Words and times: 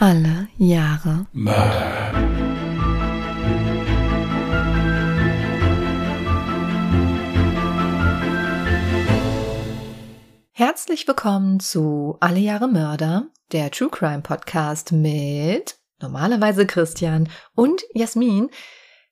Alle 0.00 0.46
Jahre 0.58 1.26
Mörder. 1.32 2.12
Herzlich 10.52 11.08
willkommen 11.08 11.58
zu 11.58 12.16
Alle 12.20 12.38
Jahre 12.38 12.68
Mörder, 12.68 13.26
der 13.50 13.72
True 13.72 13.88
Crime 13.90 14.20
Podcast 14.20 14.92
mit 14.92 15.80
normalerweise 16.00 16.64
Christian 16.64 17.28
und 17.56 17.82
Jasmin. 17.92 18.50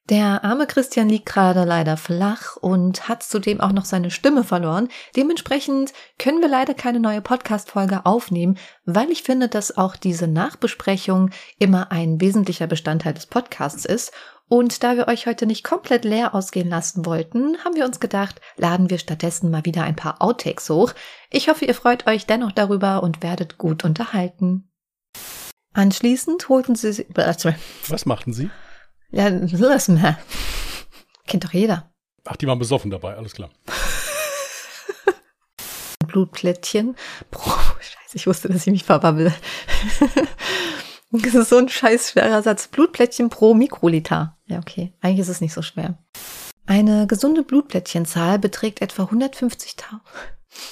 Der 0.09 0.45
arme 0.45 0.68
Christian 0.68 1.09
liegt 1.09 1.27
gerade 1.27 1.64
leider 1.64 1.96
flach 1.96 2.57
und 2.57 3.09
hat 3.09 3.25
zudem 3.25 3.61
auch 3.61 3.72
noch 3.72 3.84
seine 3.84 4.12
Stimme 4.12 4.45
verloren. 4.45 4.89
Dementsprechend 5.16 5.93
können 6.16 6.40
wir 6.40 6.48
leider 6.48 6.75
keine 6.75 7.00
neue 7.00 7.21
Podcast-Folge 7.21 8.07
aufnehmen, 8.07 8.57
weil 8.84 9.11
ich 9.11 9.25
finde, 9.25 9.48
dass 9.48 9.77
auch 9.77 9.96
diese 9.96 10.29
Nachbesprechung 10.29 11.30
immer 11.58 11.90
ein 11.90 12.21
wesentlicher 12.21 12.68
Bestandteil 12.68 13.14
des 13.14 13.26
Podcasts 13.26 13.84
ist. 13.84 14.12
Und 14.48 14.84
da 14.84 14.96
wir 14.96 15.08
euch 15.08 15.26
heute 15.26 15.45
nicht 15.45 15.64
komplett 15.64 16.04
leer 16.04 16.36
ausgehen 16.36 16.68
lassen 16.68 17.04
wollten, 17.04 17.59
haben 17.64 17.75
wir 17.75 17.84
uns 17.84 17.98
gedacht, 17.98 18.40
laden 18.57 18.90
wir 18.90 18.98
stattdessen 18.98 19.50
mal 19.50 19.64
wieder 19.64 19.82
ein 19.82 19.96
paar 19.96 20.23
Outtakes 20.23 20.70
hoch. 20.70 20.93
Ich 21.31 21.48
hoffe, 21.48 21.64
ihr 21.64 21.75
freut 21.75 22.07
euch 22.07 22.26
dennoch 22.26 22.53
darüber 22.53 23.03
und 23.03 23.25
werdet 23.25 23.59
gut 23.59 23.84
unterhalten. 23.84 24.70
Anschließend 25.73 26.48
holten 26.48 26.76
sie... 26.76 27.07
Was 27.89 28.07
machten 28.07 28.32
sie? 28.32 28.50
Ja, 29.11 29.29
lass 29.29 29.89
mal. 29.89 30.19
Kennt 31.27 31.45
doch 31.45 31.53
jeder. 31.53 31.91
Ach, 32.25 32.37
die 32.37 32.47
waren 32.47 32.59
besoffen 32.59 32.91
dabei, 32.91 33.17
alles 33.17 33.34
klar. 33.34 33.51
Blutplättchen. 36.06 36.97
Pro, 37.31 37.51
scheiße, 37.51 38.15
ich 38.15 38.27
wusste, 38.27 38.48
dass 38.48 38.67
ich 38.67 38.73
mich 38.73 38.84
verbabbel. 38.84 39.33
das 41.11 41.34
ist 41.34 41.48
so 41.48 41.59
ein 41.59 41.69
scheiß 41.69 42.11
schwerer 42.11 42.42
Satz. 42.42 42.69
Blutplättchen 42.69 43.31
pro 43.31 43.55
Mikroliter. 43.55 44.37
Ja, 44.47 44.59
okay. 44.59 44.93
Eigentlich 45.01 45.20
ist 45.20 45.29
es 45.29 45.41
nicht 45.41 45.55
so 45.55 45.63
schwer. 45.63 45.98
Eine 46.67 47.07
gesunde 47.07 47.43
Blutplättchenzahl 47.43 48.41
beträgt 48.41 48.83
etwa 48.83 49.05
150.000. 49.05 50.01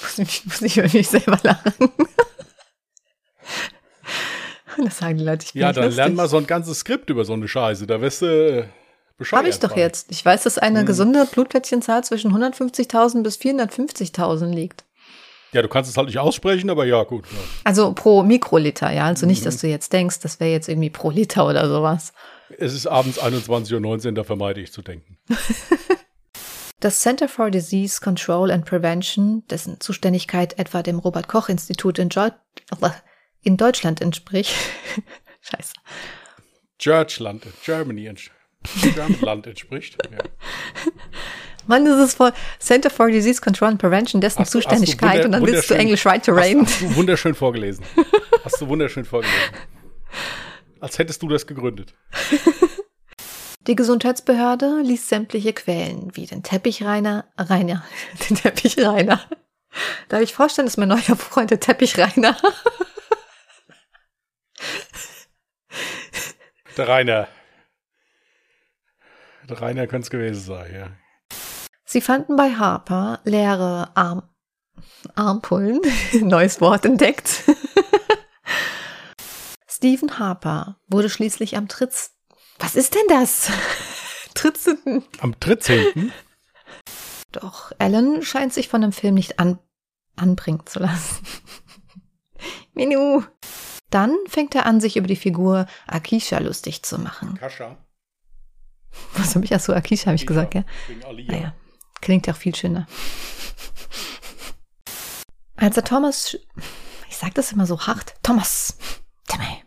Muss 0.02 0.18
ich, 0.18 0.44
muss 0.44 0.62
ich 0.62 0.76
über 0.76 0.88
mich 0.92 1.08
selber 1.08 1.38
lachen. 1.42 1.90
Das 4.84 4.98
sagen 4.98 5.18
die 5.18 5.24
Leute, 5.24 5.44
ich 5.46 5.52
bin 5.52 5.62
Ja, 5.62 5.72
dann 5.72 5.84
lustig. 5.84 5.96
lern 6.04 6.14
mal 6.14 6.28
so 6.28 6.36
ein 6.36 6.46
ganzes 6.46 6.78
Skript 6.80 7.10
über 7.10 7.24
so 7.24 7.32
eine 7.32 7.48
Scheiße. 7.48 7.86
Da 7.86 8.00
wirst 8.00 8.22
du 8.22 8.26
äh, 8.26 8.64
bescheuert. 9.18 9.38
Habe 9.40 9.48
ich 9.48 9.58
doch 9.60 9.76
jetzt. 9.76 10.10
Ich 10.10 10.24
weiß, 10.24 10.42
dass 10.44 10.58
eine 10.58 10.80
Hm. 10.80 10.86
gesunde 10.86 11.24
Blutplättchenzahl 11.26 12.02
zwischen 12.04 12.32
150.000 12.34 13.22
bis 13.22 13.36
450.000 13.38 14.46
liegt. 14.52 14.84
Ja, 15.52 15.62
du 15.62 15.68
kannst 15.68 15.88
es 15.88 15.96
halt 15.96 16.08
nicht 16.08 16.18
aussprechen, 16.18 16.68
aber 16.68 16.84
ja, 16.84 17.04
gut. 17.04 17.26
Ja. 17.30 17.38
Also 17.62 17.92
pro 17.92 18.24
Mikroliter, 18.24 18.90
ja. 18.90 19.04
Also 19.04 19.24
nicht, 19.26 19.42
Mhm. 19.42 19.44
dass 19.44 19.58
du 19.58 19.68
jetzt 19.68 19.92
denkst, 19.92 20.18
das 20.20 20.40
wäre 20.40 20.50
jetzt 20.50 20.68
irgendwie 20.68 20.90
pro 20.90 21.10
Liter 21.10 21.46
oder 21.48 21.68
sowas. 21.68 22.12
Es 22.58 22.74
ist 22.74 22.86
abends 22.88 23.20
21.19 23.20 24.06
Uhr, 24.08 24.12
da 24.14 24.24
vermeide 24.24 24.60
ich 24.60 24.72
zu 24.72 24.82
denken. 24.82 25.16
Das 26.80 27.00
Center 27.00 27.28
for 27.28 27.50
Disease 27.50 27.98
Control 28.02 28.50
and 28.50 28.66
Prevention, 28.66 29.42
dessen 29.48 29.80
Zuständigkeit 29.80 30.58
etwa 30.58 30.82
dem 30.82 30.98
Robert 30.98 31.28
Koch 31.28 31.48
Institut 31.48 31.98
in, 31.98 32.10
Deu 32.10 32.28
in 33.44 33.56
Deutschland 33.56 34.00
entspricht. 34.00 34.54
Scheiße. 35.40 35.72
Churchland, 36.78 37.46
Germany, 37.64 38.12
Germanland 38.94 39.46
entspricht. 39.46 39.96
Ja. 40.10 40.18
Mann, 41.66 41.84
das 41.84 42.08
ist 42.08 42.16
voll 42.16 42.32
Center 42.58 42.90
for 42.90 43.08
Disease 43.10 43.40
Control 43.40 43.68
and 43.70 43.80
Prevention, 43.80 44.20
dessen 44.20 44.40
Hast 44.40 44.52
du- 44.54 44.58
du 44.58 44.64
Zuständigkeit 44.64 45.24
wunder- 45.24 45.24
und 45.26 45.32
dann 45.32 45.46
willst 45.46 45.70
du 45.70 45.74
Englisch 45.74 46.04
right 46.04 46.24
to 46.24 46.32
rain. 46.32 46.62
Hast, 46.62 46.72
hast 46.72 46.82
du 46.82 46.96
wunderschön 46.96 47.34
vorgelesen. 47.34 47.84
Hast 48.44 48.60
du 48.60 48.68
wunderschön 48.68 49.04
vorgelesen. 49.04 49.38
Als 50.80 50.98
hättest 50.98 51.22
du 51.22 51.28
das 51.28 51.46
gegründet. 51.46 51.94
Die 53.66 53.74
Gesundheitsbehörde 53.74 54.80
ließ 54.82 55.08
sämtliche 55.08 55.54
Quellen 55.54 56.10
wie 56.14 56.26
den 56.26 56.42
Teppichreiner, 56.42 57.24
Reiner, 57.38 57.82
den 58.28 58.36
Teppichreiner. 58.36 59.20
Darf 60.10 60.20
ich 60.20 60.34
vorstellen, 60.34 60.66
dass 60.66 60.76
mein 60.76 60.88
neuer 60.90 61.16
Freund 61.16 61.50
der 61.50 61.60
Teppichreiner? 61.60 62.36
Der 66.76 66.88
Rainer. 66.88 67.28
Der 69.48 69.60
Rainer 69.60 69.86
könnte 69.86 70.06
es 70.06 70.10
gewesen 70.10 70.40
sein, 70.40 70.74
ja. 70.74 70.88
Sie 71.84 72.00
fanden 72.00 72.36
bei 72.36 72.50
Harper 72.54 73.20
leere 73.24 73.90
Arm 73.94 74.28
Armpullen, 75.14 75.80
neues 76.20 76.60
Wort 76.60 76.84
entdeckt. 76.84 77.44
Stephen 79.68 80.18
Harper 80.18 80.80
wurde 80.88 81.08
schließlich 81.08 81.56
am 81.56 81.68
Tritz. 81.68 82.16
Was 82.58 82.74
ist 82.74 82.94
denn 82.94 83.06
das? 83.08 83.50
Tritzenden. 84.34 85.04
Am 85.20 85.38
13. 85.38 86.12
Doch 87.30 87.70
Alan 87.78 88.22
scheint 88.22 88.52
sich 88.52 88.68
von 88.68 88.80
dem 88.80 88.92
Film 88.92 89.14
nicht 89.14 89.38
an 89.38 89.58
anbringen 90.16 90.66
zu 90.66 90.80
lassen. 90.80 91.24
Minu. 92.72 93.22
Dann 93.94 94.18
fängt 94.26 94.56
er 94.56 94.66
an, 94.66 94.80
sich 94.80 94.96
über 94.96 95.06
die 95.06 95.14
Figur 95.14 95.66
Akisha 95.86 96.38
lustig 96.38 96.82
zu 96.82 96.98
machen. 96.98 97.36
Kascha. 97.36 97.76
Was 99.16 99.36
habe 99.36 99.44
ich? 99.44 99.54
Achso, 99.54 99.72
Akisha 99.72 100.06
habe 100.06 100.16
ich 100.16 100.26
gesagt, 100.26 100.56
ja. 100.56 100.64
Naja, 101.28 101.54
klingt 102.00 102.26
ja 102.26 102.32
auch 102.32 102.36
viel 102.36 102.56
schöner. 102.56 102.88
Als 105.54 105.76
er 105.76 105.84
Thomas, 105.84 106.36
ich 107.08 107.16
sag 107.16 107.34
das 107.34 107.52
immer 107.52 107.66
so 107.66 107.80
hart, 107.86 108.16
Thomas, 108.24 108.78
Timmy. 109.28 109.62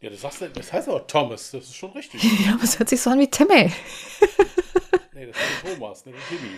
Ja, 0.00 0.08
das, 0.08 0.22
sagst 0.22 0.40
du, 0.40 0.48
das 0.48 0.72
heißt 0.72 0.88
aber 0.88 1.06
Thomas, 1.06 1.50
das 1.50 1.64
ist 1.64 1.76
schon 1.76 1.90
richtig. 1.90 2.22
Ja, 2.46 2.54
aber 2.54 2.64
es 2.64 2.78
hört 2.78 2.88
sich 2.88 3.02
so 3.02 3.10
an 3.10 3.18
wie 3.18 3.28
Timmy. 3.30 3.70
nee, 5.12 5.26
das 5.26 5.36
ist 5.36 5.62
der 5.62 5.74
Thomas, 5.74 6.06
nicht 6.06 6.16
der 6.16 6.38
Timmy. 6.38 6.56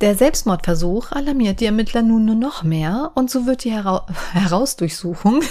Der 0.00 0.14
Selbstmordversuch 0.14 1.10
alarmiert 1.10 1.58
die 1.58 1.66
Ermittler 1.66 2.02
nun 2.02 2.24
nur 2.24 2.36
noch 2.36 2.62
mehr 2.62 3.10
und 3.16 3.28
so 3.30 3.46
wird 3.46 3.64
die 3.64 3.72
Hera 3.72 4.06
Herausdurchsuchung. 4.32 5.42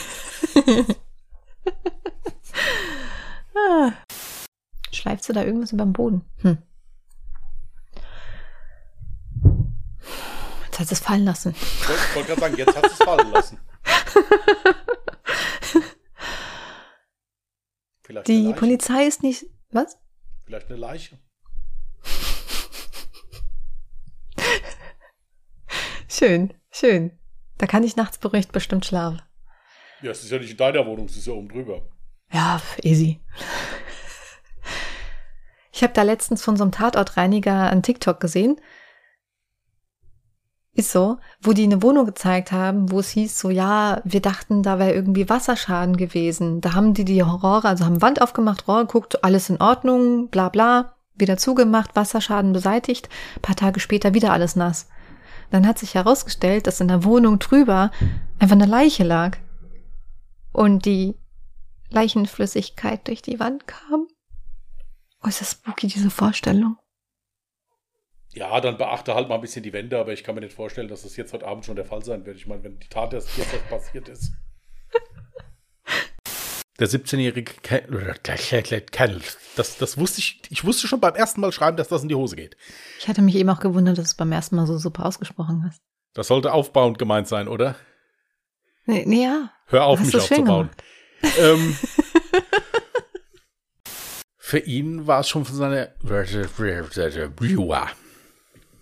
ah. 3.55 3.91
Schleift 4.91 5.25
sie 5.25 5.33
da 5.33 5.43
irgendwas 5.43 5.73
über 5.73 5.83
den 5.83 5.91
Boden? 5.91 6.21
Hm. 6.37 6.59
Jetzt 10.65 10.79
hat 10.79 10.87
sie 10.87 10.93
es 10.93 11.01
fallen 11.01 11.25
lassen. 11.25 11.53
Ich 11.53 11.89
wollte 11.89 12.15
wollt 12.15 12.27
gerade 12.27 12.39
sagen, 12.39 12.55
jetzt 12.55 12.73
hast 12.75 12.85
du 12.85 12.91
es 12.91 12.97
fallen 12.97 13.31
lassen. 13.31 13.59
Die. 18.25 18.53
Polizei 18.53 19.05
ist 19.05 19.21
nicht. 19.21 19.47
Was? 19.71 19.99
Vielleicht 20.45 20.69
eine 20.69 20.77
Leiche. 20.77 21.19
Schön, 26.17 26.51
schön. 26.71 27.11
Da 27.59 27.67
kann 27.67 27.83
ich 27.83 27.95
nachts 27.95 28.17
beruhigt 28.17 28.51
bestimmt 28.51 28.87
schlafen. 28.87 29.21
Ja, 30.01 30.09
es 30.09 30.23
ist 30.23 30.31
ja 30.31 30.39
nicht 30.39 30.49
in 30.49 30.57
deiner 30.57 30.83
Wohnung, 30.87 31.05
es 31.05 31.15
ist 31.15 31.27
ja 31.27 31.33
oben 31.33 31.47
drüber. 31.47 31.83
Ja, 32.31 32.59
easy. 32.81 33.19
Ich 35.71 35.83
habe 35.83 35.93
da 35.93 36.01
letztens 36.01 36.41
von 36.41 36.57
so 36.57 36.63
einem 36.63 36.71
Tatortreiniger 36.71 37.69
an 37.71 37.83
TikTok 37.83 38.19
gesehen. 38.19 38.59
Ist 40.73 40.91
so, 40.91 41.19
wo 41.39 41.53
die 41.53 41.65
eine 41.65 41.83
Wohnung 41.83 42.07
gezeigt 42.07 42.51
haben, 42.51 42.91
wo 42.91 42.99
es 42.99 43.11
hieß 43.11 43.37
so, 43.37 43.51
ja, 43.51 44.01
wir 44.03 44.19
dachten, 44.19 44.63
da 44.63 44.79
wäre 44.79 44.93
irgendwie 44.93 45.29
Wasserschaden 45.29 45.97
gewesen. 45.97 46.61
Da 46.61 46.73
haben 46.73 46.95
die 46.95 47.05
die 47.05 47.21
Rohre, 47.21 47.67
also 47.67 47.85
haben 47.85 48.01
Wand 48.01 48.23
aufgemacht, 48.23 48.67
Rohr 48.67 48.87
geguckt, 48.87 49.23
alles 49.23 49.51
in 49.51 49.61
Ordnung, 49.61 50.29
bla 50.29 50.49
bla, 50.49 50.95
wieder 51.13 51.37
zugemacht, 51.37 51.95
Wasserschaden 51.95 52.53
beseitigt. 52.53 53.07
Ein 53.35 53.41
paar 53.43 53.55
Tage 53.55 53.79
später 53.79 54.15
wieder 54.15 54.33
alles 54.33 54.55
nass. 54.55 54.87
Dann 55.49 55.65
hat 55.65 55.79
sich 55.79 55.95
herausgestellt, 55.95 56.67
dass 56.67 56.81
in 56.81 56.87
der 56.87 57.03
Wohnung 57.03 57.39
drüber 57.39 57.91
einfach 58.39 58.55
eine 58.55 58.65
Leiche 58.65 59.03
lag. 59.03 59.37
Und 60.51 60.85
die 60.85 61.15
Leichenflüssigkeit 61.89 63.07
durch 63.07 63.21
die 63.21 63.39
Wand 63.39 63.67
kam. 63.67 64.07
Oh, 65.23 65.27
ist 65.27 65.41
das 65.41 65.51
spooky, 65.51 65.87
diese 65.87 66.09
Vorstellung. 66.09 66.77
Ja, 68.33 68.59
dann 68.61 68.77
beachte 68.77 69.15
halt 69.15 69.29
mal 69.29 69.35
ein 69.35 69.41
bisschen 69.41 69.63
die 69.63 69.73
Wände, 69.73 69.97
aber 69.99 70.13
ich 70.13 70.23
kann 70.23 70.35
mir 70.35 70.41
nicht 70.41 70.53
vorstellen, 70.53 70.89
dass 70.89 71.03
das 71.03 71.15
jetzt 71.15 71.33
heute 71.33 71.47
Abend 71.47 71.65
schon 71.65 71.75
der 71.75 71.85
Fall 71.85 72.03
sein 72.03 72.25
wird. 72.25 72.37
Ich 72.37 72.45
meine, 72.45 72.63
wenn 72.63 72.77
die 72.77 72.87
Tat 72.87 73.13
erst 73.13 73.37
erst 73.37 73.69
passiert 73.69 74.09
ist. 74.09 74.33
Der 76.79 76.87
17-jährige 76.87 77.53
Kennel, 77.63 79.21
das, 79.55 79.77
das 79.77 79.97
wusste 79.97 80.19
ich, 80.19 80.41
ich 80.49 80.63
wusste 80.63 80.87
schon 80.87 80.99
beim 80.99 81.15
ersten 81.15 81.41
Mal 81.41 81.51
schreiben, 81.51 81.75
dass 81.75 81.87
das 81.87 82.03
in 82.03 82.09
die 82.09 82.13
Hose 82.15 82.35
geht. 82.35 82.55
Ich 82.99 83.07
hatte 83.07 83.23
mich 83.23 83.35
eben 83.35 83.49
auch 83.49 83.59
gewundert, 83.59 83.97
dass 83.97 84.05
du 84.05 84.09
es 84.09 84.13
beim 84.15 84.31
ersten 84.31 84.55
Mal 84.55 84.67
so 84.67 84.77
super 84.77 85.05
ausgesprochen 85.07 85.63
hast. 85.65 85.81
Das 86.13 86.27
sollte 86.27 86.53
aufbauend 86.53 86.99
gemeint 86.99 87.27
sein, 87.27 87.47
oder? 87.47 87.75
Nee, 88.85 89.05
nee 89.07 89.23
ja. 89.23 89.51
Hör 89.65 89.85
auf, 89.85 89.99
mich 89.99 90.15
aufzubauen. 90.15 90.69
Ähm, 91.39 91.75
für 94.37 94.59
ihn 94.59 95.07
war 95.07 95.21
es 95.21 95.29
schon 95.29 95.45
von 95.45 95.55
seiner 95.55 95.89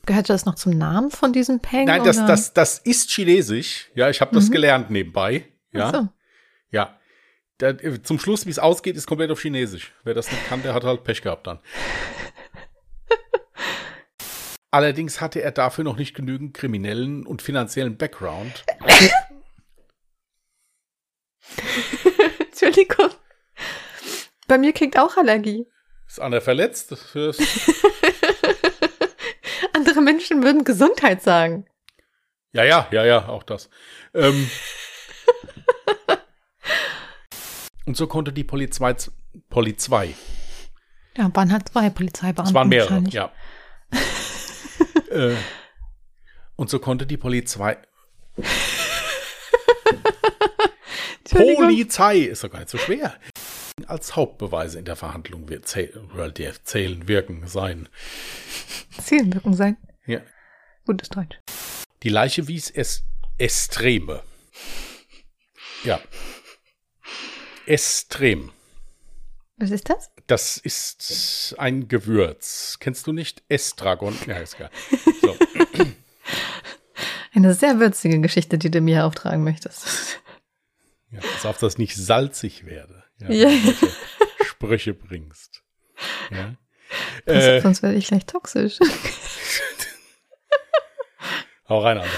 Gehört 0.05 0.29
das 0.29 0.45
noch 0.45 0.55
zum 0.55 0.77
Namen 0.77 1.11
von 1.11 1.31
diesem 1.31 1.61
Peng? 1.61 1.85
Nein, 1.85 2.03
das, 2.03 2.17
das, 2.25 2.53
das 2.53 2.79
ist 2.79 3.09
chinesisch. 3.09 3.89
Ja, 3.95 4.09
ich 4.09 4.19
habe 4.19 4.35
das 4.35 4.51
gelernt 4.51 4.91
nebenbei. 4.91 5.45
Ja, 5.71 5.87
Ach 5.87 5.93
so. 5.93 6.07
ja. 6.71 6.99
Der, 7.61 8.03
zum 8.03 8.19
Schluss, 8.19 8.45
wie 8.45 8.49
es 8.49 8.59
ausgeht, 8.59 8.97
ist 8.97 9.07
komplett 9.07 9.31
auf 9.31 9.41
Chinesisch. 9.41 9.93
Wer 10.03 10.13
das 10.13 10.29
nicht 10.29 10.45
kann, 10.47 10.61
der 10.61 10.73
hat 10.73 10.83
halt 10.83 11.05
Pech 11.05 11.21
gehabt 11.21 11.47
dann. 11.47 11.59
Allerdings 14.71 15.21
hatte 15.21 15.41
er 15.41 15.51
dafür 15.51 15.85
noch 15.85 15.95
nicht 15.95 16.13
genügend 16.15 16.53
kriminellen 16.53 17.25
und 17.25 17.41
finanziellen 17.41 17.95
Background. 17.97 18.65
Entschuldigung. 22.39 23.11
Bei 24.47 24.57
mir 24.57 24.73
kriegt 24.73 24.99
auch 24.99 25.15
Allergie. 25.15 25.65
Ist 26.07 26.19
Anna 26.19 26.41
verletzt? 26.41 26.93
Andere 29.73 30.01
Menschen 30.01 30.43
würden 30.43 30.65
Gesundheit 30.65 31.21
sagen. 31.21 31.67
ja, 32.51 32.65
ja, 32.65 32.89
ja, 32.91 33.05
ja, 33.05 33.29
auch 33.29 33.43
das. 33.43 33.69
Ähm, 34.13 34.49
und 37.85 37.97
so 37.97 38.07
konnte 38.07 38.33
die 38.33 38.43
Polizei, 38.43 38.95
Polizei, 39.49 40.13
Ja, 41.17 41.29
waren 41.33 41.51
halt 41.51 41.69
zwei 41.69 41.89
Polizeibeamte. 41.89 42.49
es 42.49 42.53
waren 42.53 42.69
mehrere, 42.69 43.03
ja. 43.09 43.31
äh, 45.09 45.35
und 46.55 46.69
so 46.69 46.79
konnte 46.79 47.05
die 47.05 47.17
Polizei. 47.17 47.77
Polizei, 51.29 52.17
ist 52.19 52.43
doch 52.43 52.51
gar 52.51 52.59
nicht 52.59 52.69
so 52.69 52.77
schwer, 52.77 53.15
als 53.87 54.15
Hauptbeweise 54.15 54.79
in 54.79 54.85
der 54.85 54.95
Verhandlung 54.95 55.49
wird 55.49 55.65
zäh- 55.65 55.91
oder 56.13 56.29
der 56.31 56.63
zählen, 56.63 57.07
wirken, 57.07 57.47
sein. 57.47 57.89
Sein. 58.99 59.77
Ja. 60.05 60.21
Gutes 60.85 61.09
Deutsch. 61.09 61.37
Die 62.03 62.09
Leiche 62.09 62.47
wies 62.47 62.69
es 62.69 63.03
Estreme. 63.37 64.23
Ja. 65.83 65.99
Estrem. 67.65 68.51
Was 69.57 69.71
ist 69.71 69.89
das? 69.89 70.11
Das 70.27 70.57
ist 70.57 71.55
ein 71.57 71.87
Gewürz. 71.87 72.77
Kennst 72.79 73.07
du 73.07 73.13
nicht? 73.13 73.43
Estragon. 73.47 74.17
Ja, 74.27 74.37
ist 74.37 74.57
geil. 74.57 74.69
So. 75.21 75.35
Eine 77.33 77.53
sehr 77.53 77.79
würzige 77.79 78.19
Geschichte, 78.19 78.57
die 78.57 78.71
du 78.71 78.81
mir 78.81 79.05
auftragen 79.05 79.43
möchtest. 79.43 80.19
Ja, 81.11 81.19
pass 81.21 81.45
auf, 81.45 81.57
dass 81.57 81.73
es 81.73 81.77
nicht 81.77 81.95
salzig 81.95 82.65
werde. 82.65 83.03
Ja, 83.19 83.29
Ja. 83.31 83.47
wenn 83.49 83.65
du 83.65 83.71
solche 83.73 83.95
Sprüche 84.45 84.93
bringst. 84.93 85.63
Ja. 86.31 86.55
Äh, 87.25 87.61
sonst 87.61 87.81
werde 87.81 87.95
ich 87.95 88.07
gleich 88.07 88.25
toxisch. 88.25 88.79
hau 91.69 91.79
rein, 91.79 91.97
Alter. 91.97 92.11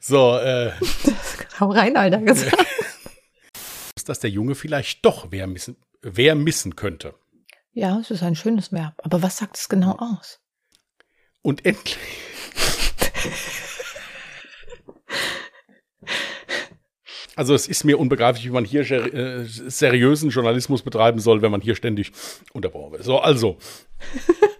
So, 0.00 0.38
äh, 0.38 0.72
Hau 1.60 1.70
rein, 1.70 1.96
Alter, 1.96 2.18
gesagt. 2.18 2.56
dass 4.08 4.20
der 4.20 4.30
Junge 4.30 4.54
vielleicht 4.54 5.04
doch 5.04 5.28
wer 5.30 5.46
missen, 5.46 5.76
wer 6.02 6.34
missen 6.34 6.76
könnte. 6.76 7.14
Ja, 7.72 7.98
es 7.98 8.10
ist 8.10 8.22
ein 8.22 8.36
schönes 8.36 8.72
Verb. 8.72 8.94
Aber 9.02 9.22
was 9.22 9.38
sagt 9.38 9.56
es 9.56 9.68
genau 9.68 9.96
aus? 9.98 10.40
Und 11.42 11.64
endlich. 11.66 11.98
Also 17.36 17.54
es 17.54 17.66
ist 17.66 17.84
mir 17.84 17.98
unbegreiflich, 17.98 18.44
wie 18.44 18.50
man 18.50 18.64
hier 18.64 18.88
äh, 18.90 19.44
seriösen 19.44 20.30
Journalismus 20.30 20.82
betreiben 20.82 21.18
soll, 21.18 21.42
wenn 21.42 21.50
man 21.50 21.60
hier 21.60 21.74
ständig 21.74 22.12
unterbrochen 22.52 22.92
wird. 22.92 23.04
So, 23.04 23.18
also. 23.18 23.58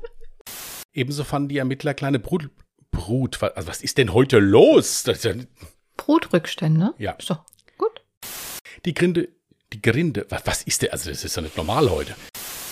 Ebenso 0.93 1.25
fanden 1.25 1.49
die 1.49 1.59
Ermittler 1.59 1.95
kleine 1.95 2.19
Brut. 2.19 2.51
Brut. 2.91 3.43
Also 3.43 3.69
was 3.69 3.83
ist 3.83 3.99
denn 3.99 4.13
heute 4.13 4.39
los? 4.39 5.03
Das 5.05 5.19
ist 5.19 5.25
ja, 5.25 5.35
Brutrückstände? 5.97 6.95
Ja. 6.99 7.13
Ist 7.13 7.29
gut. 7.29 7.45
Die 8.85 8.95
Grinde. 8.95 9.29
Die 9.73 9.83
Grinde. 9.83 10.27
Was, 10.29 10.43
was 10.47 10.63
ist 10.63 10.83
der? 10.83 10.93
Also 10.93 11.11
das 11.11 11.25
ist 11.25 11.35
ja 11.37 11.43
nicht 11.43 11.57
normal 11.57 11.91
heute. 11.91 12.15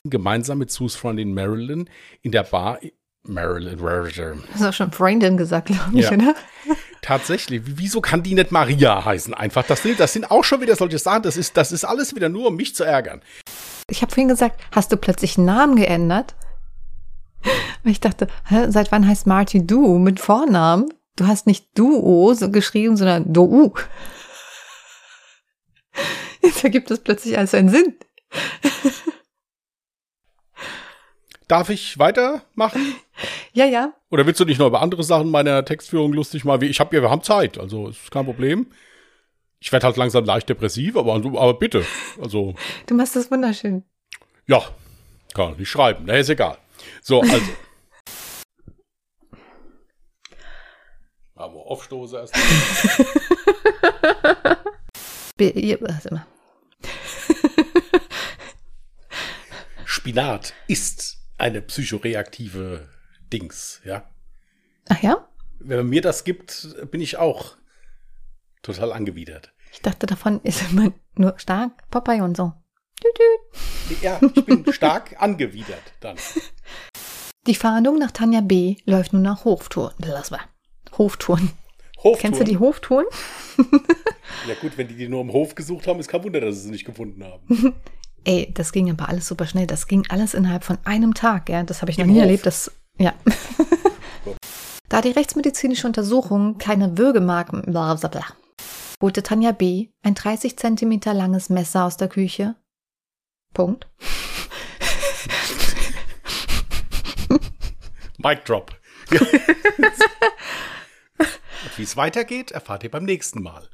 Gemeinsam 0.05 0.59
mit 0.59 0.71
Sus 0.71 0.95
Freundin 0.97 1.35
Marilyn 1.35 1.89
in 2.23 2.33
der 2.33 2.43
Bar. 2.45 2.79
Marilyn. 3.25 3.81
Marilyn. 3.81 4.43
Das 4.53 4.61
hast 4.61 4.69
auch 4.69 4.73
schon 4.73 4.93
Freundin 4.93 5.37
gesagt, 5.37 5.67
glaube 5.69 5.91
ich, 5.95 6.05
Ja. 6.07 6.13
oder? 6.13 6.35
Tatsächlich. 7.03 7.65
Wie- 7.67 7.79
Wieso 7.79 8.01
kann 8.01 8.23
die 8.23 8.35
nicht 8.35 8.51
Maria 8.53 9.05
heißen? 9.05 9.33
Einfach. 9.35 9.65
Das 9.65 9.83
sind, 9.83 10.01
das 10.01 10.13
sind 10.13 10.31
auch 10.31 10.43
schon 10.45 10.61
wieder 10.61 10.75
solche 10.77 10.99
Sachen. 10.99 11.23
Das 11.23 11.37
ist, 11.37 11.57
das 11.57 11.71
ist 11.73 11.85
alles 11.85 12.15
wieder 12.17 12.29
nur, 12.29 12.49
um 12.49 12.57
mich 12.57 12.75
zu 12.75 12.83
ärgern. 12.85 13.21
Ich 13.89 14.03
habe 14.03 14.11
vorhin 14.13 14.29
gesagt, 14.29 14.61
hast 14.73 14.91
du 14.93 14.97
plötzlich 14.97 15.37
einen 15.39 15.47
Namen 15.47 15.77
geändert? 15.77 16.35
Weil 17.83 17.93
ich 17.93 18.01
dachte, 18.01 18.29
hä, 18.49 18.67
seit 18.71 18.93
wann 18.93 19.07
heißt 19.07 19.27
Marty 19.27 19.67
Du 19.67 19.99
mit 19.99 20.21
Vornamen? 20.21 20.93
Du 21.17 21.27
hast 21.27 21.47
nicht 21.47 21.77
Duo 21.79 22.33
so 22.35 22.51
geschrieben, 22.51 22.97
sondern 22.97 23.33
Du. 23.33 23.75
Jetzt 26.45 26.65
ergibt 26.65 26.91
es 26.91 27.01
plötzlich 27.01 27.37
alles 27.39 27.55
einen 27.55 27.69
Sinn. 27.69 27.97
Darf 31.49 31.69
ich 31.71 31.99
weitermachen? 31.99 32.95
Ja, 33.55 33.67
ja. 33.67 33.93
Oder 34.11 34.27
willst 34.27 34.41
du 34.41 34.47
nicht 34.47 34.59
noch 34.59 34.67
über 34.69 34.81
andere 34.81 35.05
Sachen 35.05 35.31
meiner 35.31 35.63
Textführung 35.67 36.15
lustig 36.15 36.45
mal? 36.47 36.61
Ich 36.63 36.81
habe 36.81 36.97
ja, 36.97 37.03
wir 37.03 37.11
haben 37.11 37.23
Zeit, 37.23 37.59
also 37.59 37.89
ist 37.89 38.11
kein 38.11 38.25
Problem. 38.25 38.67
Ich 39.61 39.71
werde 39.71 39.85
halt 39.87 39.99
langsam 39.99 40.25
leicht 40.25 40.49
depressiv, 40.49 40.97
aber, 40.97 41.15
aber 41.15 41.55
bitte. 41.55 41.85
Also, 42.21 42.55
Du 42.87 42.95
machst 42.95 43.15
das 43.15 43.31
wunderschön. 43.31 43.85
ja, 44.47 44.63
kann 45.35 45.57
nicht 45.59 45.69
schreiben, 45.69 46.07
ne, 46.07 46.19
ist 46.19 46.31
egal. 46.31 46.57
So, 47.03 47.21
also. 47.21 47.37
Machen 51.35 51.55
wir 51.55 51.61
Aufstoße 51.67 52.17
erst. 52.17 52.35
Be 55.37 55.51
ihr- 55.51 55.81
warte 55.83 56.15
mal. 56.15 56.27
Spinat 60.03 60.53
ist 60.67 61.19
eine 61.39 61.63
psychoreaktive 61.63 62.89
Dings, 63.33 63.81
ja. 63.85 64.11
Ach 64.89 65.01
ja? 65.01 65.29
Wenn 65.61 65.77
man 65.77 65.89
mir 65.91 66.03
das 66.03 66.25
gibt, 66.25 66.75
bin 66.91 67.01
ich 67.01 67.19
auch 67.19 67.57
total 68.63 68.93
angewidert. 68.93 69.53
Ich 69.71 69.81
dachte, 69.81 70.09
davon 70.09 70.41
ist 70.43 70.73
man 70.73 70.93
nur 71.15 71.39
stark 71.39 71.89
Popeye 71.89 72.21
und 72.21 72.37
so. 72.37 72.53
Ja, 74.03 74.19
ich 74.35 74.45
bin 74.45 74.73
stark 74.73 75.15
angewidert 75.23 75.95
dann. 76.01 76.17
Die 77.47 77.55
Fahndung 77.55 78.01
nach 78.01 78.11
Tanja 78.11 78.41
B. 78.41 78.79
läuft 78.87 79.13
nun 79.13 79.23
nach 79.23 79.45
Hoftouren. 79.45 79.95
Lass 79.99 80.33
mal. 80.33 80.41
Hoftouren. 80.99 81.53
Hoftouren. 81.99 82.19
Kennst 82.19 82.41
du 82.41 82.45
die 82.45 82.59
Hoftouren? 82.59 83.07
Ja 84.49 84.55
gut, 84.61 84.77
wenn 84.77 84.89
die 84.89 84.97
die 84.97 85.09
nur 85.09 85.21
im 85.21 85.33
Hof 85.33 85.55
gesucht 85.55 85.87
haben, 85.87 86.01
ist 86.01 86.09
kein 86.09 86.25
Wunder, 86.25 86.41
dass 86.41 86.57
sie 86.57 86.63
sie 86.63 86.71
nicht 86.73 86.87
gefunden 86.87 87.23
haben. 87.23 87.77
Ey, 88.25 88.53
das 88.55 88.73
ging 88.73 88.91
aber 88.91 89.09
alles 89.09 89.27
super 89.27 89.47
schnell. 89.47 89.67
Das 89.67 89.87
ging 89.87 90.05
alles 90.09 90.35
innerhalb 90.35 90.65
von 90.65 90.79
einem 90.85 91.15
Tag, 91.15 91.49
ja. 91.49 91.63
Das 91.63 91.83
habe 91.83 91.91
ich 91.91 91.99
noch 91.99 92.05
Im 92.05 92.13
nie 92.13 92.19
Hof? 92.19 92.25
erlebt. 92.25 92.47
Das, 92.47 92.71
ja. 92.99 93.13
da 94.89 95.01
die 95.01 95.11
rechtsmedizinische 95.11 95.87
Untersuchung 95.87 96.59
keine 96.59 96.97
Würgemarken, 96.99 97.63
bla 97.63 97.95
bla 97.95 98.09
bla, 98.09 98.25
holte 99.01 99.23
Tanja 99.23 99.53
B. 99.53 99.89
ein 100.03 100.15
30 100.15 100.57
Zentimeter 100.57 101.15
langes 101.15 101.49
Messer 101.49 101.85
aus 101.85 101.97
der 101.97 102.09
Küche. 102.09 102.55
Punkt. 103.53 103.89
Mic 108.19 108.45
drop. 108.45 108.73
Wie 111.77 111.83
es 111.83 111.97
weitergeht, 111.97 112.53
erfahrt 112.53 112.85
ihr 112.85 112.91
beim 112.91 113.05
nächsten 113.05 113.43
Mal. 113.43 113.69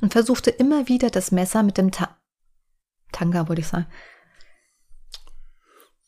Und 0.00 0.12
versuchte 0.12 0.50
immer 0.50 0.88
wieder 0.88 1.10
das 1.10 1.30
Messer 1.30 1.62
mit 1.62 1.78
dem 1.78 1.92
Ta 1.92 2.18
Tanga, 3.12 3.48
wollte 3.48 3.60
ich 3.60 3.68
sagen. 3.68 3.86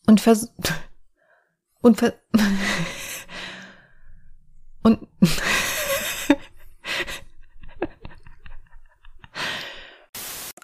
Und 0.06 0.20
vers 0.20 0.52
und 1.80 1.98
ver 1.98 2.14
und 4.82 5.06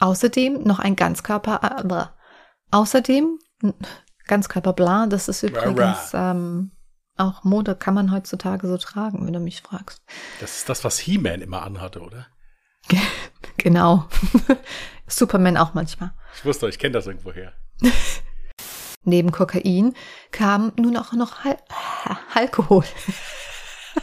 außerdem 0.00 0.62
noch 0.62 0.78
ein 0.78 0.96
Ganzkörper 0.96 1.60
äh, 1.62 2.06
außerdem 2.70 3.38
Ganzkörper 4.26 4.72
bla, 4.72 5.06
das 5.06 5.28
ist 5.28 5.42
übrigens 5.42 6.12
ähm, 6.14 6.72
auch 7.16 7.44
Mode 7.44 7.76
kann 7.76 7.94
man 7.94 8.12
heutzutage 8.12 8.66
so 8.66 8.78
tragen, 8.78 9.26
wenn 9.26 9.32
du 9.32 9.40
mich 9.40 9.60
fragst. 9.60 10.02
Das 10.40 10.56
ist 10.56 10.68
das, 10.68 10.84
was 10.84 10.98
He-Man 10.98 11.42
immer 11.42 11.62
anhatte, 11.62 12.00
oder? 12.00 12.26
Genau. 13.56 14.06
Superman 15.10 15.56
auch 15.56 15.74
manchmal. 15.74 16.12
Ich 16.36 16.44
wusste, 16.44 16.68
ich 16.68 16.78
kenne 16.78 16.92
das 16.92 17.06
irgendwoher. 17.06 17.52
Neben 19.04 19.32
Kokain 19.32 19.94
kam 20.30 20.72
nun 20.76 20.96
auch 20.96 21.12
noch 21.12 21.44
Al 21.44 21.56
Alkohol. 22.34 22.84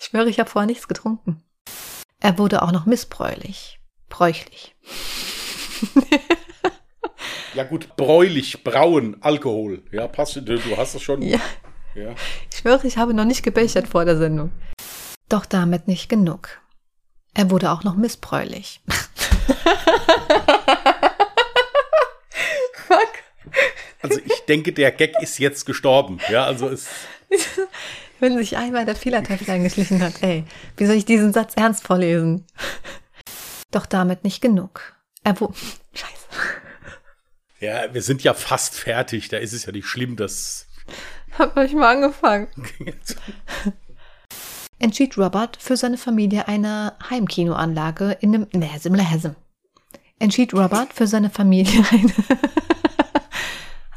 ich 0.00 0.06
schwöre, 0.06 0.28
ich 0.28 0.40
habe 0.40 0.50
vorher 0.50 0.66
nichts 0.66 0.88
getrunken. 0.88 1.42
Er 2.20 2.38
wurde 2.38 2.62
auch 2.62 2.72
noch 2.72 2.86
missbräuchlich. 2.86 3.78
Bräuchlich. 4.08 4.74
Ja 7.54 7.64
gut, 7.64 7.96
bräulich, 7.96 8.64
brauen, 8.64 9.16
Alkohol. 9.20 9.82
Ja, 9.92 10.08
passt. 10.08 10.36
Du, 10.36 10.76
hast 10.76 10.94
es 10.94 11.02
schon. 11.02 11.20
Ja. 11.20 11.40
ja. 11.94 12.14
Ich 12.50 12.58
schwöre, 12.58 12.86
ich 12.86 12.96
habe 12.96 13.12
noch 13.12 13.24
nicht 13.24 13.42
gebechert 13.42 13.88
vor 13.88 14.04
der 14.04 14.16
Sendung. 14.16 14.52
Doch 15.28 15.44
damit 15.44 15.86
nicht 15.86 16.08
genug. 16.08 16.60
Er 17.34 17.50
wurde 17.50 17.70
auch 17.70 17.84
noch 17.84 17.96
missbräuchlich. 17.96 18.80
Fuck. 22.86 23.12
Also 24.02 24.20
ich 24.24 24.44
denke, 24.46 24.72
der 24.72 24.90
Gag 24.92 25.14
ist 25.20 25.38
jetzt 25.38 25.64
gestorben. 25.66 26.18
Ja, 26.30 26.44
also 26.44 26.68
es. 26.68 26.88
Wenn 28.20 28.36
sich 28.38 28.56
einmal 28.56 28.84
der 28.84 28.94
Fehlerteufel 28.94 29.50
eingeschlichen 29.50 30.00
hat, 30.02 30.22
ey, 30.22 30.44
wie 30.76 30.86
soll 30.86 30.94
ich 30.94 31.04
diesen 31.04 31.32
Satz 31.32 31.54
ernst 31.56 31.84
vorlesen? 31.84 32.46
Doch 33.72 33.86
damit 33.86 34.22
nicht 34.22 34.40
genug. 34.40 34.94
Er 35.24 35.40
wo 35.40 35.52
Scheiße. 35.94 36.12
Ja, 37.60 37.92
wir 37.94 38.02
sind 38.02 38.22
ja 38.22 38.34
fast 38.34 38.74
fertig. 38.74 39.28
Da 39.28 39.38
ist 39.38 39.52
es 39.52 39.66
ja 39.66 39.72
nicht 39.72 39.86
schlimm, 39.86 40.16
dass. 40.16 40.66
Hab 41.38 41.56
euch 41.56 41.72
mal 41.72 41.96
angefangen. 41.96 42.48
Entschied 44.82 45.16
Robert 45.16 45.56
für 45.60 45.76
seine 45.76 45.96
Familie 45.96 46.48
eine 46.48 46.94
Heimkinoanlage 47.08 48.16
in 48.20 48.32
dem 48.32 48.48
Läsim 48.52 48.96
Läsim. 48.96 49.36
Entschied 50.18 50.52
Robert 50.54 50.92
für 50.92 51.06
seine 51.06 51.30
Familie 51.30 51.84
eine. 51.92 52.12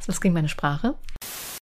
Was 0.06 0.22
ging 0.22 0.34
meine 0.34 0.48
Sprache? 0.48 0.94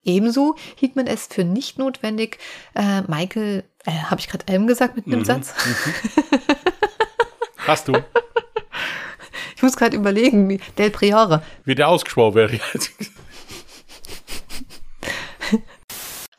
Ebenso 0.04 0.56
hielt 0.76 0.96
man 0.96 1.06
es 1.06 1.28
für 1.28 1.44
nicht 1.44 1.78
notwendig, 1.78 2.40
äh, 2.74 3.02
Michael, 3.02 3.64
äh, 3.86 3.92
habe 3.92 4.20
ich 4.20 4.28
gerade 4.28 4.48
Elm 4.48 4.66
gesagt 4.66 4.96
mit 4.96 5.06
einem 5.06 5.20
Mhm, 5.20 5.26
Satz? 5.26 5.54
Hast 7.58 7.88
du? 7.90 7.94
Ich 9.56 9.62
muss 9.62 9.78
gerade 9.78 9.96
überlegen, 9.96 10.50
wie 10.50 10.60
Del 10.80 10.90
Priore. 10.90 11.44
Wie 11.64 11.76
der 11.76 11.90
ausgesprochen 11.90 12.34
wäre. 12.34 12.60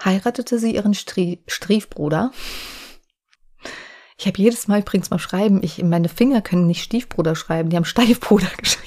Heiratete 0.04 0.58
sie 0.58 0.74
ihren 0.74 0.94
Strie 0.94 1.38
Stiefbruder. 1.46 2.32
Ich 4.22 4.28
habe 4.28 4.38
jedes 4.38 4.68
Mal 4.68 4.78
übrigens 4.78 5.10
mal 5.10 5.18
schreiben, 5.18 5.64
ich, 5.64 5.82
meine 5.82 6.08
Finger 6.08 6.42
können 6.42 6.68
nicht 6.68 6.84
Stiefbruder 6.84 7.34
schreiben, 7.34 7.70
die 7.70 7.76
haben 7.76 7.84
Steifbruder 7.84 8.46
geschrieben. 8.56 8.86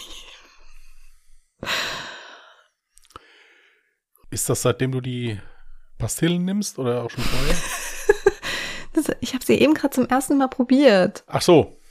Ist 4.30 4.48
das 4.48 4.62
seitdem 4.62 4.94
du 4.94 5.02
die 5.02 5.38
Pastillen 5.98 6.46
nimmst 6.46 6.80
oder 6.80 7.04
auch 7.04 7.10
schon 7.10 7.26
vorher? 7.26 7.56
Das, 8.94 9.14
ich 9.20 9.34
habe 9.34 9.44
sie 9.44 9.56
eben 9.56 9.74
gerade 9.74 9.94
zum 9.94 10.08
ersten 10.08 10.38
Mal 10.38 10.48
probiert. 10.48 11.26
Ach 11.28 11.42
so. 11.42 11.82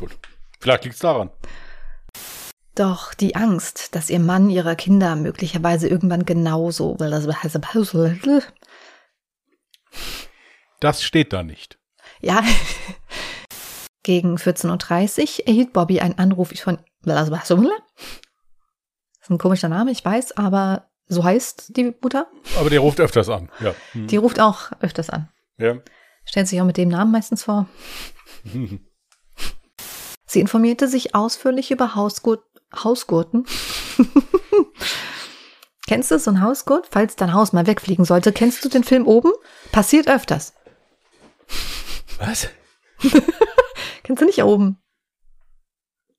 Gut. 0.00 0.18
Vielleicht 0.58 0.82
liegt 0.82 0.96
es 0.96 1.00
daran. 1.00 1.30
Doch 2.74 3.14
die 3.14 3.36
Angst, 3.36 3.94
dass 3.94 4.10
ihr 4.10 4.18
Mann 4.18 4.50
ihrer 4.50 4.74
Kinder 4.74 5.14
möglicherweise 5.14 5.86
irgendwann 5.86 6.24
genauso, 6.24 6.98
weil 6.98 7.12
das 7.12 7.28
heißt, 7.28 7.60
Das 10.80 11.04
steht 11.04 11.32
da 11.32 11.44
nicht. 11.44 11.78
Ja, 12.22 12.42
gegen 14.02 14.36
14.30 14.36 15.40
Uhr 15.40 15.48
erhielt 15.48 15.72
Bobby 15.72 16.00
einen 16.00 16.18
Anruf 16.18 16.52
von, 16.58 16.78
das 17.02 17.28
ist 17.28 19.30
ein 19.30 19.38
komischer 19.38 19.68
Name, 19.68 19.90
ich 19.90 20.04
weiß, 20.04 20.36
aber 20.36 20.88
so 21.06 21.24
heißt 21.24 21.76
die 21.76 21.94
Mutter. 22.00 22.26
Aber 22.58 22.70
der 22.70 22.80
ruft 22.80 23.00
öfters 23.00 23.28
an. 23.28 23.50
Ja. 23.60 23.74
Hm. 23.92 24.06
Die 24.06 24.16
ruft 24.16 24.40
auch 24.40 24.72
öfters 24.80 25.10
an. 25.10 25.28
ja. 25.58 25.76
Stellt 26.24 26.46
sich 26.46 26.60
auch 26.60 26.64
mit 26.64 26.76
dem 26.76 26.88
Namen 26.88 27.10
meistens 27.10 27.42
vor. 27.42 27.66
Sie 30.26 30.40
informierte 30.40 30.86
sich 30.86 31.16
ausführlich 31.16 31.72
über 31.72 31.96
Hausgurt, 31.96 32.44
Hausgurten. 32.74 33.44
Kennst 35.88 36.10
du 36.10 36.18
so 36.18 36.30
ein 36.30 36.40
Hausgurt? 36.40 36.86
Falls 36.90 37.16
dein 37.16 37.34
Haus 37.34 37.52
mal 37.52 37.66
wegfliegen 37.66 38.04
sollte, 38.04 38.32
kennst 38.32 38.64
du 38.64 38.68
den 38.68 38.84
Film 38.84 39.06
oben? 39.06 39.32
Passiert 39.72 40.08
öfters. 40.08 40.54
Was? 42.22 42.48
Kennst 44.04 44.22
du 44.22 44.26
nicht 44.26 44.42
oben? 44.42 44.78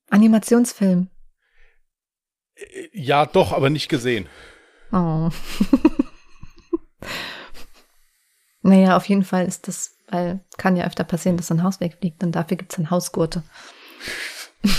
Animationsfilm. 0.09 1.09
Ja, 2.91 3.25
doch, 3.25 3.53
aber 3.53 3.69
nicht 3.69 3.87
gesehen. 3.87 4.27
Oh. 4.91 5.29
naja, 8.61 8.97
auf 8.97 9.05
jeden 9.05 9.23
Fall 9.23 9.45
ist 9.45 9.67
das, 9.69 9.97
weil 10.09 10.43
kann 10.57 10.75
ja 10.75 10.85
öfter 10.85 11.05
passieren, 11.05 11.37
dass 11.37 11.51
ein 11.51 11.63
Haus 11.63 11.79
wegfliegt 11.79 12.21
und 12.21 12.33
dafür 12.33 12.57
gibt 12.57 12.73
es 12.73 12.77
dann 12.77 12.89
Hausgurte. 12.89 13.43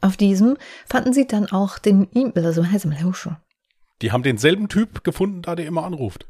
auf 0.00 0.16
diesem 0.16 0.56
fanden 0.88 1.12
sie 1.12 1.28
dann 1.28 1.46
auch 1.46 1.78
den 1.78 2.08
E-Mail, 2.12 2.44
also 2.44 2.64
Die 4.02 4.10
haben 4.10 4.24
denselben 4.24 4.68
Typ 4.68 5.04
gefunden, 5.04 5.42
da 5.42 5.54
der 5.54 5.66
immer 5.66 5.84
anruft. 5.84 6.26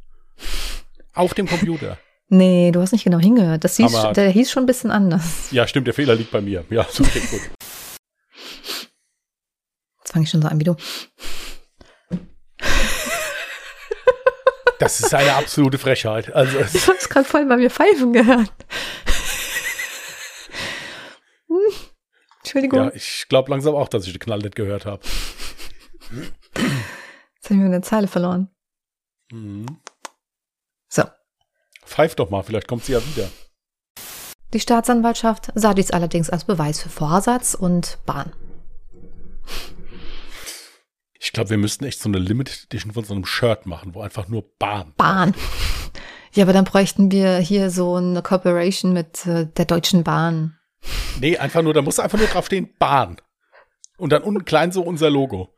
Auf 1.14 1.32
dem 1.34 1.46
Computer. 1.46 1.98
Nee, 2.32 2.70
du 2.70 2.80
hast 2.80 2.92
nicht 2.92 3.02
genau 3.02 3.18
hingehört. 3.18 3.64
Das 3.64 3.76
hieß, 3.76 3.92
Aber- 3.94 4.12
der 4.12 4.30
hieß 4.30 4.50
schon 4.52 4.62
ein 4.62 4.66
bisschen 4.66 4.90
anders. 4.92 5.50
Ja, 5.50 5.66
stimmt, 5.66 5.88
der 5.88 5.94
Fehler 5.94 6.14
liegt 6.14 6.30
bei 6.30 6.40
mir. 6.40 6.64
Ja, 6.70 6.82
okay, 6.82 7.20
gut. 7.28 7.40
Jetzt 9.98 10.12
fange 10.12 10.24
ich 10.24 10.30
schon 10.30 10.40
so 10.40 10.46
an 10.48 10.60
wie 10.60 10.64
du. 10.64 10.76
Das 14.78 15.00
ist 15.00 15.12
eine 15.12 15.34
absolute 15.34 15.76
Frechheit. 15.76 16.32
Also, 16.32 16.56
es, 16.58 16.74
Ich 16.74 16.86
hab's 16.88 17.08
gerade 17.08 17.26
voll 17.28 17.44
bei 17.46 17.56
mir 17.56 17.68
pfeifen 17.68 18.12
gehört. 18.12 18.50
Hm. 21.48 21.72
Entschuldigung, 22.38 22.84
ja, 22.84 22.92
ich 22.94 23.26
glaube 23.28 23.50
langsam 23.50 23.74
auch, 23.74 23.88
dass 23.88 24.06
ich 24.06 24.12
den 24.12 24.20
Knall 24.20 24.38
nicht 24.38 24.54
gehört 24.56 24.86
habe. 24.86 25.02
jetzt 26.12 27.44
habe 27.44 27.50
ich 27.50 27.50
mir 27.50 27.66
eine 27.66 27.82
Zeile 27.82 28.06
verloren. 28.08 28.48
Mhm. 29.32 29.66
So. 30.88 31.02
Pfeif 31.90 32.14
doch 32.14 32.30
mal, 32.30 32.44
vielleicht 32.44 32.68
kommt 32.68 32.84
sie 32.84 32.92
ja 32.92 33.00
wieder. 33.04 33.28
Die 34.54 34.60
Staatsanwaltschaft 34.60 35.50
sah 35.56 35.74
dies 35.74 35.90
allerdings 35.90 36.30
als 36.30 36.44
Beweis 36.44 36.80
für 36.80 36.88
Vorsatz 36.88 37.54
und 37.54 37.98
Bahn. 38.06 38.32
Ich 41.18 41.32
glaube, 41.32 41.50
wir 41.50 41.58
müssten 41.58 41.84
echt 41.84 42.00
so 42.00 42.08
eine 42.08 42.18
Limited 42.18 42.66
Edition 42.66 42.92
von 42.92 43.04
so 43.04 43.12
einem 43.12 43.26
Shirt 43.26 43.66
machen, 43.66 43.94
wo 43.94 44.02
einfach 44.02 44.28
nur 44.28 44.44
Bahn. 44.58 44.94
Bahn. 44.96 45.34
Ja, 46.32 46.44
aber 46.44 46.52
dann 46.52 46.64
bräuchten 46.64 47.10
wir 47.10 47.38
hier 47.38 47.70
so 47.70 47.96
eine 47.96 48.22
Cooperation 48.22 48.92
mit 48.92 49.26
äh, 49.26 49.46
der 49.46 49.64
Deutschen 49.64 50.04
Bahn. 50.04 50.56
Nee, 51.18 51.38
einfach 51.38 51.62
nur, 51.62 51.74
da 51.74 51.82
muss 51.82 51.98
einfach 51.98 52.18
nur 52.18 52.28
drauf 52.28 52.46
stehen 52.46 52.70
Bahn. 52.78 53.16
Und 53.98 54.12
dann 54.12 54.22
unten 54.22 54.44
klein 54.44 54.70
so 54.70 54.82
unser 54.82 55.10
Logo. 55.10 55.52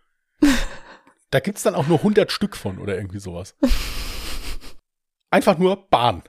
Da 1.31 1.41
gibt's 1.41 1.63
dann 1.63 1.75
auch 1.75 1.87
nur 1.89 1.99
100 1.99 2.33
Stück 2.33 2.57
von 2.57 2.79
oder 2.79 2.97
irgendwie 2.97 3.21
sowas. 3.21 3.55
Einfach 5.33 5.57
nur 5.57 5.89
Bahn. 5.89 6.23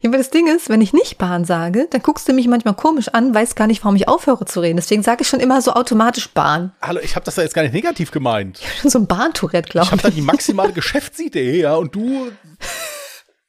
Ja, 0.00 0.10
aber 0.10 0.18
das 0.18 0.30
Ding 0.30 0.46
ist, 0.46 0.68
wenn 0.68 0.80
ich 0.80 0.92
nicht 0.92 1.18
Bahn 1.18 1.44
sage, 1.44 1.86
dann 1.90 2.02
guckst 2.02 2.26
du 2.28 2.32
mich 2.32 2.48
manchmal 2.48 2.74
komisch 2.74 3.08
an, 3.08 3.34
weißt 3.34 3.56
gar 3.56 3.66
nicht, 3.66 3.84
warum 3.84 3.96
ich 3.96 4.08
aufhöre 4.08 4.46
zu 4.46 4.60
reden. 4.60 4.76
Deswegen 4.76 5.02
sage 5.02 5.22
ich 5.22 5.28
schon 5.28 5.40
immer 5.40 5.60
so 5.60 5.72
automatisch 5.72 6.30
Bahn. 6.30 6.72
Hallo, 6.80 7.00
ich 7.02 7.14
habe 7.14 7.24
das 7.26 7.34
da 7.34 7.42
jetzt 7.42 7.54
gar 7.54 7.62
nicht 7.62 7.72
negativ 7.74 8.10
gemeint. 8.10 8.60
So 8.84 8.98
ein 8.98 9.06
Bahntourette, 9.06 9.68
Ich 9.68 9.72
glaube 9.72 9.86
habe 9.88 9.96
ich. 9.96 10.02
da 10.02 10.10
die 10.10 10.22
maximale 10.22 10.72
Geschäftsidee, 10.74 11.60
ja, 11.60 11.76
und 11.76 11.94
du. 11.94 12.30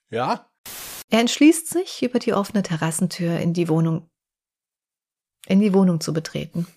Ja? 0.09 0.50
Er 1.09 1.19
entschließt 1.21 1.69
sich, 1.69 2.03
über 2.03 2.19
die 2.19 2.33
offene 2.33 2.62
Terrassentür 2.63 3.39
in 3.39 3.53
die 3.53 3.69
Wohnung, 3.69 4.09
in 5.47 5.62
die 5.62 5.74
Wohnung 5.74 6.01
zu 6.01 6.12
betreten. 6.13 6.67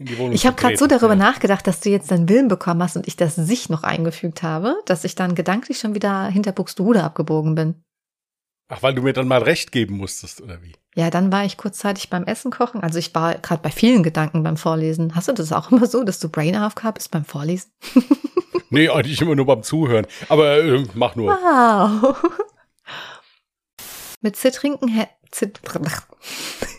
In 0.00 0.06
die 0.06 0.16
Wohnung 0.16 0.32
Ich 0.32 0.46
habe 0.46 0.56
gerade 0.56 0.78
so 0.78 0.86
darüber 0.86 1.10
ja. 1.10 1.16
nachgedacht, 1.16 1.66
dass 1.66 1.80
du 1.80 1.90
jetzt 1.90 2.10
deinen 2.10 2.26
Willen 2.26 2.48
bekommen 2.48 2.82
hast 2.82 2.96
und 2.96 3.06
ich 3.06 3.16
das 3.16 3.36
sich 3.36 3.68
noch 3.68 3.82
eingefügt 3.82 4.42
habe, 4.42 4.76
dass 4.86 5.04
ich 5.04 5.14
dann 5.14 5.34
gedanklich 5.34 5.78
schon 5.78 5.94
wieder 5.94 6.26
hinter 6.26 6.52
Buxtehude 6.52 7.04
abgebogen 7.04 7.54
bin. 7.54 7.74
Ach, 8.68 8.82
weil 8.82 8.94
du 8.94 9.02
mir 9.02 9.12
dann 9.12 9.28
mal 9.28 9.42
recht 9.42 9.72
geben 9.72 9.98
musstest, 9.98 10.40
oder 10.40 10.62
wie? 10.62 10.72
Ja, 10.94 11.10
dann 11.10 11.30
war 11.30 11.44
ich 11.44 11.58
kurzzeitig 11.58 12.08
beim 12.08 12.24
Essen 12.24 12.50
kochen. 12.50 12.82
Also 12.82 12.98
ich 12.98 13.14
war 13.14 13.34
gerade 13.34 13.60
bei 13.60 13.70
vielen 13.70 14.02
Gedanken 14.02 14.42
beim 14.42 14.56
Vorlesen. 14.56 15.14
Hast 15.14 15.28
du 15.28 15.32
das 15.32 15.52
auch 15.52 15.70
immer 15.70 15.86
so, 15.86 16.02
dass 16.02 16.18
du 16.18 16.30
Brain 16.30 16.56
AFK 16.56 16.94
bist 16.94 17.10
beim 17.10 17.24
Vorlesen? 17.24 17.70
Nee, 18.72 18.88
eigentlich 18.88 19.20
immer 19.20 19.34
nur 19.34 19.46
beim 19.46 19.64
Zuhören. 19.64 20.06
Aber 20.28 20.62
äh, 20.62 20.86
mach 20.94 21.16
nur. 21.16 21.32
Wow. 21.32 22.22
Mit 24.20 24.36
zittrigen 24.36 24.86
Händen. 24.86 25.10
Zit 25.32 25.60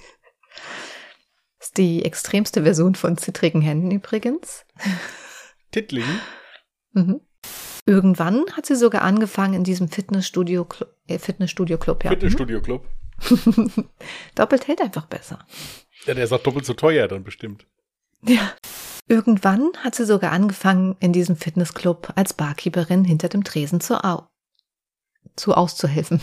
ist 1.71 1.77
die 1.77 2.03
extremste 2.03 2.63
Version 2.63 2.95
von 2.95 3.17
zittrigen 3.17 3.61
Händen 3.61 3.91
übrigens. 3.91 4.65
Titling. 5.71 6.03
Mhm. 6.91 7.21
Irgendwann 7.85 8.43
hat 8.53 8.65
sie 8.65 8.75
sogar 8.75 9.03
angefangen 9.03 9.53
in 9.53 9.63
diesem 9.63 9.87
Fitnessstudio, 9.87 10.67
äh, 11.07 11.17
Fitnessstudio 11.17 11.77
Club, 11.77 12.03
ja. 12.03 12.11
Fitnessstudio 12.11 12.61
Club. 12.61 12.85
Doppelt 14.35 14.67
hält 14.67 14.81
einfach 14.81 15.05
besser. 15.05 15.39
Ja, 16.05 16.13
der 16.13 16.25
ist 16.25 16.33
auch 16.33 16.43
doppelt 16.43 16.65
so 16.65 16.73
teuer 16.73 17.07
dann 17.07 17.23
bestimmt. 17.23 17.65
Ja. 18.23 18.51
Irgendwann 19.07 19.71
hat 19.77 19.95
sie 19.95 20.05
sogar 20.05 20.31
angefangen, 20.31 20.95
in 20.99 21.13
diesem 21.13 21.35
Fitnessclub 21.35 22.13
als 22.15 22.33
Barkeeperin 22.33 23.05
hinter 23.05 23.29
dem 23.29 23.43
Tresen 23.43 23.79
zu, 23.81 24.03
au 24.03 24.27
zu 25.35 25.53
auszuhelfen. 25.53 26.19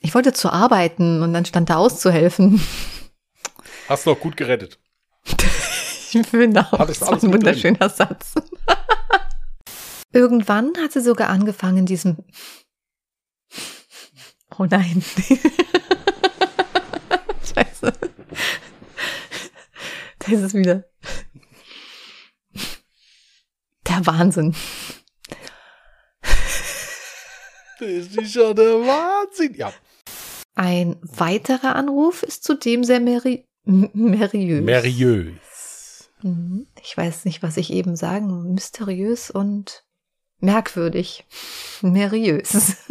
Ich 0.00 0.14
wollte 0.14 0.32
zu 0.32 0.50
arbeiten 0.50 1.22
und 1.22 1.32
dann 1.32 1.44
stand 1.44 1.70
da 1.70 1.76
auszuhelfen. 1.76 2.60
Hast 3.88 4.06
du 4.06 4.12
auch 4.12 4.20
gut 4.20 4.36
gerettet. 4.36 4.78
Ich 6.14 6.26
finde 6.26 6.60
auch, 6.60 6.86
das 6.86 7.02
alles 7.02 7.24
ein 7.24 7.30
mit 7.30 7.42
drin. 7.42 7.54
wunderschöner 7.54 7.88
Satz. 7.88 8.34
Irgendwann 10.12 10.74
hat 10.76 10.92
sie 10.92 11.00
sogar 11.00 11.30
angefangen, 11.30 11.78
in 11.78 11.86
diesem. 11.86 12.18
Oh 14.58 14.66
nein. 14.66 15.02
Scheiße. 17.42 17.92
Das 20.18 20.28
ist 20.28 20.52
wieder 20.52 20.84
der 23.88 24.06
Wahnsinn. 24.06 24.54
Das 26.20 27.80
ist 27.80 28.34
ja 28.34 28.54
der 28.54 28.80
Wahnsinn. 28.80 29.54
Ja. 29.54 29.72
Ein 30.54 30.98
weiterer 31.02 31.74
Anruf 31.74 32.22
ist 32.22 32.44
zudem 32.44 32.84
sehr 32.84 33.00
meri 33.00 33.48
meriös. 33.64 34.64
Meriös. 34.64 36.10
Mhm. 36.22 36.66
Ich 36.82 36.96
weiß 36.96 37.24
nicht, 37.24 37.42
was 37.42 37.56
ich 37.56 37.72
eben 37.72 37.96
sagen. 37.96 38.54
Mysteriös 38.54 39.30
und 39.30 39.84
merkwürdig. 40.38 41.24
Meriös. 41.80 42.76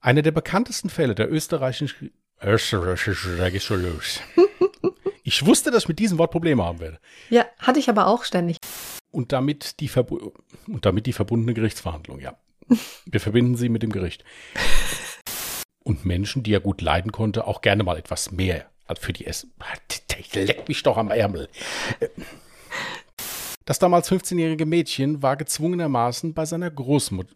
Einer 0.00 0.22
der 0.22 0.32
bekanntesten 0.32 0.88
Fälle 0.88 1.14
der 1.14 1.30
österreichischen 1.30 2.10
österreichischen 2.42 3.38
Ich 5.22 5.44
wusste, 5.44 5.70
dass 5.70 5.82
ich 5.84 5.88
mit 5.88 5.98
diesem 5.98 6.16
Wort 6.18 6.30
Probleme 6.30 6.64
haben 6.64 6.80
werde. 6.80 6.98
Ja, 7.28 7.44
hatte 7.58 7.78
ich 7.78 7.90
aber 7.90 8.06
auch 8.06 8.24
ständig. 8.24 8.56
Und 9.10 9.32
damit 9.32 9.80
die, 9.80 9.88
verbu 9.88 10.32
und 10.66 10.86
damit 10.86 11.06
die 11.06 11.12
verbundene 11.12 11.52
Gerichtsverhandlung, 11.52 12.20
ja. 12.20 12.38
Wir 13.04 13.20
verbinden 13.20 13.56
sie 13.56 13.68
mit 13.68 13.82
dem 13.82 13.92
Gericht. 13.92 14.24
Und 15.82 16.04
Menschen, 16.04 16.42
die 16.42 16.52
er 16.52 16.60
gut 16.60 16.80
leiden 16.80 17.12
konnte, 17.12 17.46
auch 17.46 17.62
gerne 17.62 17.82
mal 17.82 17.96
etwas 17.96 18.30
mehr 18.30 18.66
für 18.98 19.12
die 19.12 19.26
Essen. 19.26 19.52
Leck 20.34 20.68
mich 20.68 20.82
doch 20.82 20.96
am 20.96 21.10
Ärmel. 21.10 21.48
Das 23.64 23.78
damals 23.78 24.10
15-jährige 24.10 24.66
Mädchen 24.66 25.22
war 25.22 25.36
gezwungenermaßen 25.36 26.34
bei 26.34 26.44
seiner 26.44 26.70
Großmutter. 26.70 27.34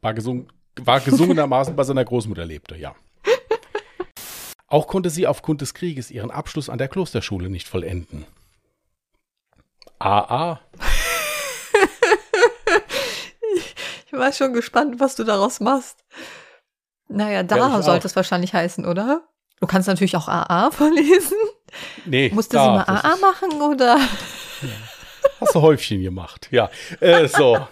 War, 0.00 0.14
gesung, 0.14 0.48
war 0.76 1.00
gesungenermaßen 1.00 1.76
bei 1.76 1.84
seiner 1.84 2.04
Großmutter 2.04 2.44
lebte, 2.44 2.76
ja. 2.76 2.94
Auch 4.66 4.86
konnte 4.86 5.10
sie 5.10 5.26
aufgrund 5.26 5.60
des 5.60 5.74
Krieges 5.74 6.10
ihren 6.10 6.30
Abschluss 6.30 6.68
an 6.68 6.78
der 6.78 6.88
Klosterschule 6.88 7.48
nicht 7.48 7.68
vollenden. 7.68 8.26
AA. 9.98 10.60
ich 14.06 14.12
war 14.12 14.32
schon 14.32 14.52
gespannt, 14.52 15.00
was 15.00 15.16
du 15.16 15.24
daraus 15.24 15.60
machst. 15.60 16.03
Naja, 17.14 17.42
da 17.42 17.56
Ja, 17.56 17.82
sollte 17.82 18.06
es 18.06 18.16
wahrscheinlich 18.16 18.52
heißen, 18.54 18.84
oder? 18.84 19.22
Du 19.60 19.66
kannst 19.66 19.88
natürlich 19.88 20.16
auch 20.16 20.28
AA 20.28 20.70
verlesen. 20.72 21.36
Nee, 22.04 22.30
Musste 22.32 22.56
da, 22.56 22.64
sie 22.64 22.70
mal 22.70 22.98
AA 22.98 23.16
machen, 23.16 23.62
oder? 23.62 23.98
Hast 25.40 25.54
du 25.54 25.62
Häufchen 25.62 26.02
gemacht, 26.02 26.48
ja. 26.50 26.70
Äh, 27.00 27.28
so. 27.28 27.58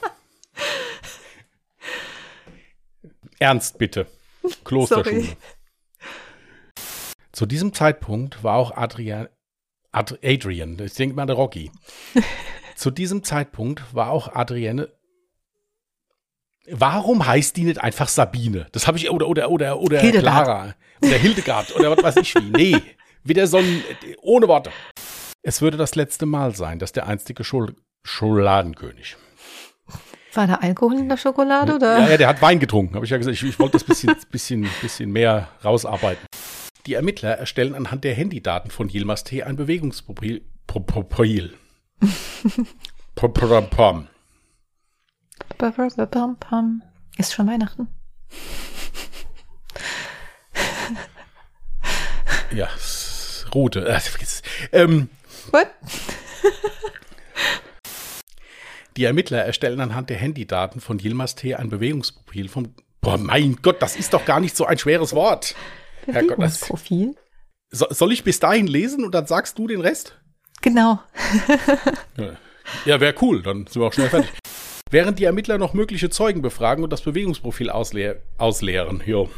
Ernst 3.39 3.79
bitte. 3.79 4.07
Klosterschule. 4.65 5.23
Sorry. 5.23 5.37
Zu 7.33 7.47
diesem 7.47 7.73
Zeitpunkt 7.73 8.45
war 8.45 8.57
auch 8.57 8.77
Adrian, 8.77 9.29
Ad, 9.91 10.19
Adrian, 10.23 10.79
ich 10.79 10.95
denke 10.95 11.17
mal 11.17 11.27
der 11.27 11.37
Rocky. 11.37 11.71
Zu 12.77 12.91
diesem 12.91 13.25
Zeitpunkt 13.25 13.95
war 13.95 14.11
auch 14.11 14.35
Adrienne. 14.35 14.89
Warum 16.71 17.26
heißt 17.26 17.57
die 17.57 17.64
nicht 17.64 17.81
einfach 17.81 18.09
Sabine? 18.09 18.66
Das 18.73 18.87
habe 18.87 18.97
ich 18.97 19.11
oder 19.11 19.28
oder 19.28 19.50
oder 19.50 19.81
oder 19.81 20.00
Hildegard. 20.00 20.45
Clara 20.45 20.75
oder 21.02 21.16
Hildegard 21.16 21.75
oder 21.75 21.90
was 21.97 22.02
weiß 22.02 22.16
ich 22.19 22.35
wie. 22.35 22.50
Nee, 22.50 22.83
wieder 23.25 23.47
so 23.47 23.59
ein 23.59 23.83
ohne 24.21 24.47
Worte. 24.47 24.71
Es 25.42 25.61
würde 25.61 25.76
das 25.76 25.97
letzte 25.97 26.25
Mal 26.25 26.54
sein, 26.54 26.78
dass 26.78 26.92
der 26.92 27.09
einstige 27.09 27.42
Schul 27.42 27.75
Schokoladenkönig. 28.04 29.16
War 30.35 30.47
da 30.47 30.54
Alkohol 30.54 30.99
in 30.99 31.09
der 31.09 31.16
Schokolade, 31.16 31.75
oder? 31.75 31.99
Ja, 31.99 32.09
ja, 32.11 32.16
der 32.16 32.28
hat 32.28 32.40
Wein 32.40 32.59
getrunken, 32.59 32.95
habe 32.95 33.04
ich 33.04 33.11
ja 33.11 33.19
gesagt. 33.19 33.37
Ich, 33.37 33.42
ich 33.42 33.59
wollte 33.59 33.73
das 33.73 33.85
bisschen, 33.85 34.16
bisschen, 34.31 34.69
bisschen 34.81 35.11
mehr 35.11 35.49
rausarbeiten. 35.64 36.25
Die 36.87 36.95
Ermittler 36.95 37.37
erstellen 37.37 37.75
anhand 37.75 38.04
der 38.04 38.14
Handydaten 38.14 38.71
von 38.71 38.88
Yilmaz 38.88 39.25
T. 39.25 39.42
ein 39.42 39.57
Bewegungsprofil. 39.57 40.42
Pro, 40.66 40.81
pro, 40.81 41.02
pro, 43.29 43.61
pom. 43.62 44.09
Ist 47.18 47.35
schon 47.35 47.46
Weihnachten. 47.46 47.88
Ja, 52.53 52.68
Route. 53.55 53.87
Äh. 53.87 54.01
Ähm, 54.72 55.09
What? 55.53 55.66
die 58.96 59.05
Ermittler 59.05 59.38
erstellen 59.38 59.81
anhand 59.81 60.11
der 60.11 60.16
Handydaten 60.16 60.81
von 60.81 60.98
Yilmaz 60.98 61.35
T. 61.35 61.55
ein 61.55 61.70
Bewegungsprofil 61.70 62.48
vom. 62.48 62.75
Boah, 63.01 63.18
mein 63.18 63.57
Gott, 63.62 63.81
das 63.81 63.96
ist 63.96 64.14
doch 64.14 64.25
gar 64.25 64.40
nicht 64.40 64.57
so 64.57 64.66
ein 64.66 64.79
schweres 64.79 65.14
Wort. 65.14 65.55
Das, 66.07 66.14
Bewegungsprofil. 66.14 67.14
so, 67.70 67.87
soll 67.90 68.12
ich 68.12 68.25
bis 68.25 68.40
dahin 68.40 68.66
lesen 68.66 69.05
und 69.05 69.14
dann 69.14 69.27
sagst 69.27 69.59
du 69.59 69.66
den 69.66 69.81
Rest? 69.81 70.18
Genau. 70.61 71.01
Ja, 72.85 73.01
wäre 73.01 73.14
cool, 73.20 73.42
dann 73.42 73.66
sind 73.66 73.83
wir 73.83 73.87
auch 73.87 73.92
schnell 73.92 74.09
fertig. 74.09 74.31
Während 74.92 75.18
die 75.18 75.24
Ermittler 75.24 75.57
noch 75.57 75.72
mögliche 75.72 76.11
Zeugen 76.11 76.42
befragen 76.42 76.85
und 76.85 76.90
das 76.90 77.00
Bewegungsprofil 77.00 77.70
ausleer 77.70 78.20
ausleeren, 78.37 79.02
jo. 79.07 79.31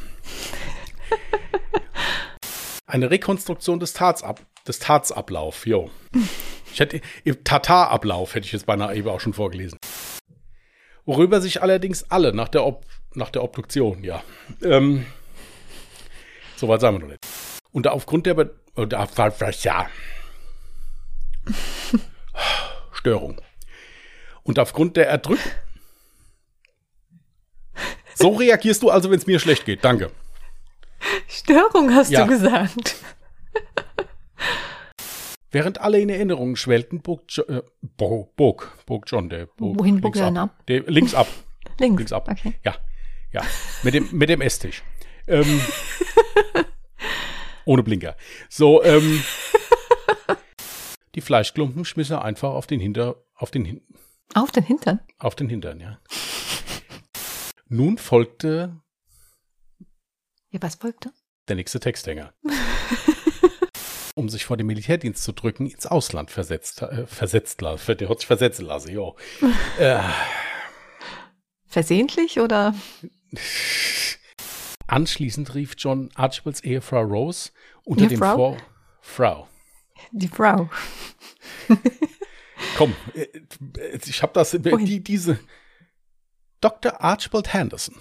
Eine 2.89 3.09
Rekonstruktion 3.13 3.79
des, 3.79 3.93
Tatsab 3.93 4.41
des 4.67 4.81
Tatsablauf, 4.81 5.65
jo. 5.65 5.93
Ich 6.73 6.81
hätte, 6.81 7.01
Tatarablauf 7.45 8.35
hätte 8.35 8.47
ich 8.47 8.53
jetzt 8.53 8.67
beinahe 8.67 8.97
eben 8.97 9.09
auch 9.09 9.21
schon 9.21 9.33
vorgelesen. 9.33 9.79
Worüber 11.05 11.41
sich 11.41 11.63
allerdings 11.63 12.11
alle 12.11 12.35
nach 12.35 12.49
der, 12.49 12.67
Ob 12.67 12.85
nach 13.15 13.31
der 13.31 13.45
Obduktion, 13.45 14.03
ja. 14.03 14.25
Ähm, 14.61 15.07
Soweit 16.57 16.81
sagen 16.81 16.97
wir 16.97 17.01
noch 17.01 17.09
nicht. 17.11 17.25
Und 17.71 17.87
aufgrund 17.87 18.27
der, 18.27 18.35
Be 18.35 18.59
oder, 18.75 19.09
ja, 19.63 19.87
Störung. 22.93 23.41
Und 24.45 24.59
aufgrund 24.59 24.97
der 24.97 25.09
Erdrückung. 25.09 25.51
So 28.15 28.29
reagierst 28.31 28.83
du 28.83 28.91
also, 28.91 29.11
wenn 29.11 29.19
es 29.19 29.27
mir 29.27 29.41
schlecht 29.41 29.65
geht. 29.65 29.85
Danke. 29.85 30.11
Störung 31.29 31.93
hast 31.95 32.11
Ja. 32.11 32.23
du 32.25 32.29
gesagt. 32.31 32.97
Während 35.51 35.81
alle 35.81 36.01
in 36.01 36.09
Erinnerungen 36.09 36.57
schwelgten, 36.57 37.01
bog, 37.01 37.23
jo 37.29 37.43
äh, 37.45 37.63
bo 37.83 38.33
bog, 38.37 38.77
bog 38.87 39.05
John, 39.07 39.29
der 39.29 39.47
bog 39.47 39.79
Wohin 39.79 40.01
bog 40.01 40.15
links 40.17 40.21
er 40.21 40.27
ab. 40.43 40.51
ab? 40.51 40.67
Der, 40.69 40.81
links 40.83 41.15
ab. 41.15 41.27
Links. 41.79 41.99
Links 41.99 42.13
ab. 42.13 42.29
Okay. 42.31 42.55
Ja, 42.65 42.77
ja. 43.33 43.43
Mit 43.83 43.95
dem, 43.95 44.09
mit 44.13 44.29
dem 44.29 44.41
Esstisch. 44.41 44.83
Ähm, 45.27 45.61
ohne 47.65 47.83
Blinker. 47.83 48.17
So, 48.49 48.83
ähm, 48.85 49.23
die 51.15 51.21
Fleischklumpen 51.21 51.85
schmiss 51.85 52.11
er 52.11 52.25
einfach 52.25 52.51
auf 52.51 52.67
den 52.67 52.81
Hinter, 52.81 53.17
auf 53.35 53.51
den 53.51 53.65
Hin 53.65 53.81
Auf 54.35 54.51
den 54.51 54.65
Hintern. 54.65 55.01
Auf 55.19 55.35
den 55.35 55.49
Hintern, 55.49 55.81
ja. 55.81 55.99
Nun 57.69 57.99
folgte 57.99 58.81
Ja, 60.51 60.61
was 60.61 60.75
folgte? 60.77 61.13
der 61.49 61.57
nächste 61.57 61.79
Texthänger. 61.79 62.33
um 64.15 64.29
sich 64.29 64.45
vor 64.45 64.57
dem 64.57 64.67
Militärdienst 64.67 65.23
zu 65.23 65.33
drücken, 65.33 65.67
ins 65.67 65.87
Ausland 65.87 66.31
versetzt, 66.31 66.83
äh, 66.83 67.07
versetzt 67.07 67.61
lassen. 67.61 67.97
Der 67.99 68.09
hat 68.09 68.21
sich 68.21 68.27
versetzen 68.27 68.67
lassen, 68.67 68.93
jo. 68.93 69.17
äh, 69.79 70.01
Versehentlich 71.67 72.41
oder? 72.41 72.75
anschließend 74.87 75.55
rief 75.55 75.75
John 75.77 76.11
Archibalds 76.15 76.61
Ehefrau 76.61 77.03
Rose 77.03 77.51
unter 77.85 78.07
dem 78.07 78.13
Ehefrau? 78.23 78.37
Vor... 78.37 78.57
Frau. 79.01 79.49
Die 80.13 80.29
Frau. 80.29 80.71
Komm, 82.77 82.95
äh, 83.15 83.27
ich 84.05 84.23
habe 84.23 84.33
das, 84.35 84.55
Wohin? 84.55 84.87
die, 84.87 85.03
diese 85.03 85.39
Dr. 86.61 87.01
Archibald 87.03 87.53
Henderson. 87.53 87.97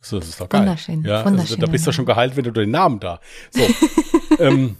So, 0.00 0.18
das 0.18 0.30
ist 0.30 0.40
doch 0.40 0.48
geil. 0.48 0.62
Wunderschön, 0.62 1.04
Ja, 1.04 1.18
also, 1.18 1.30
wunderschön. 1.30 1.60
da 1.60 1.66
bist 1.66 1.86
du 1.86 1.92
schon 1.92 2.06
geheilt, 2.06 2.36
wenn 2.36 2.44
du 2.44 2.50
den 2.50 2.70
Namen 2.70 2.98
da. 3.00 3.20
So. 3.50 3.60
ähm, 4.38 4.76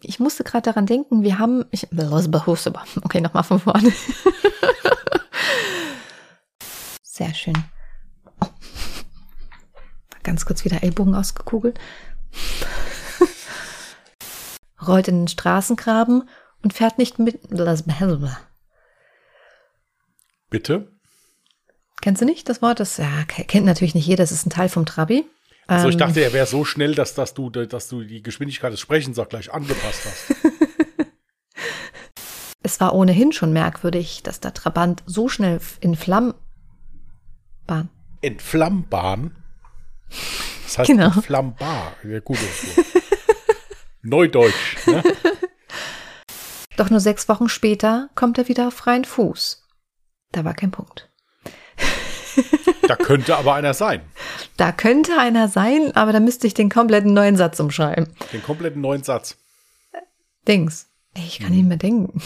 Ich 0.00 0.18
musste 0.18 0.42
gerade 0.42 0.62
daran 0.62 0.86
denken, 0.86 1.22
wir 1.22 1.38
haben. 1.38 1.64
Ich, 1.70 1.86
okay, 1.92 3.20
nochmal 3.20 3.44
von 3.44 3.60
vorne. 3.60 3.92
Sehr 7.02 7.34
schön. 7.34 7.54
Oh. 8.40 8.48
Ganz 10.22 10.44
kurz 10.46 10.64
wieder 10.64 10.82
Ellbogen 10.82 11.14
ausgekugelt. 11.14 11.78
Rollt 14.86 15.08
in 15.08 15.20
den 15.22 15.28
Straßengraben 15.28 16.28
und 16.66 16.72
fährt 16.72 16.98
nicht 16.98 17.20
mit. 17.20 17.38
bitte. 20.50 20.90
Kennst 22.02 22.20
du 22.22 22.26
nicht 22.26 22.48
das 22.48 22.60
Wort? 22.60 22.80
Das 22.80 22.96
ja, 22.96 23.22
kennt 23.24 23.66
natürlich 23.66 23.94
nicht 23.94 24.06
jeder. 24.08 24.24
Das 24.24 24.32
ist 24.32 24.44
ein 24.46 24.50
Teil 24.50 24.68
vom 24.68 24.84
Trabi. 24.84 25.24
Also 25.68 25.86
ich 25.88 25.94
Ähm, 25.94 25.98
dachte, 26.00 26.20
er 26.22 26.32
wäre 26.32 26.46
so 26.46 26.64
schnell, 26.64 26.96
dass, 26.96 27.14
dass, 27.14 27.34
du, 27.34 27.50
dass 27.50 27.86
du 27.86 28.02
die 28.02 28.20
Geschwindigkeit 28.20 28.72
des 28.72 28.80
Sprechens 28.80 29.16
auch 29.20 29.28
gleich 29.28 29.52
angepasst 29.52 30.00
hast. 30.04 30.34
Es 32.64 32.80
war 32.80 32.96
ohnehin 32.96 33.30
schon 33.30 33.52
merkwürdig, 33.52 34.24
dass 34.24 34.40
der 34.40 34.52
Trabant 34.52 35.04
so 35.06 35.28
schnell 35.28 35.60
in 35.78 35.94
Flammen. 35.94 36.34
Bahn. 37.64 37.90
Entflammbahn. 38.22 39.36
Das 40.64 40.78
heißt 40.78 40.88
Genau. 40.88 41.12
entflammbar. 41.12 41.92
Ja, 42.02 42.18
gut. 42.18 42.38
Neudeutsch. 44.02 44.84
Ne? 44.88 45.00
Doch 46.76 46.90
nur 46.90 47.00
sechs 47.00 47.28
Wochen 47.28 47.48
später 47.48 48.10
kommt 48.14 48.38
er 48.38 48.48
wieder 48.48 48.68
auf 48.68 48.74
freien 48.74 49.04
Fuß. 49.04 49.62
Da 50.32 50.44
war 50.44 50.54
kein 50.54 50.70
Punkt. 50.70 51.08
Da 52.86 52.96
könnte 52.96 53.36
aber 53.36 53.54
einer 53.54 53.74
sein. 53.74 54.02
Da 54.58 54.72
könnte 54.72 55.18
einer 55.18 55.48
sein, 55.48 55.94
aber 55.94 56.12
da 56.12 56.20
müsste 56.20 56.46
ich 56.46 56.54
den 56.54 56.70
kompletten 56.70 57.12
neuen 57.12 57.36
Satz 57.36 57.60
umschreiben. 57.60 58.08
Den 58.32 58.42
kompletten 58.42 58.80
neuen 58.80 59.02
Satz. 59.02 59.36
Dings. 60.48 60.88
Ich 61.14 61.40
kann 61.40 61.50
nicht 61.50 61.66
mehr 61.66 61.76
denken. 61.76 62.22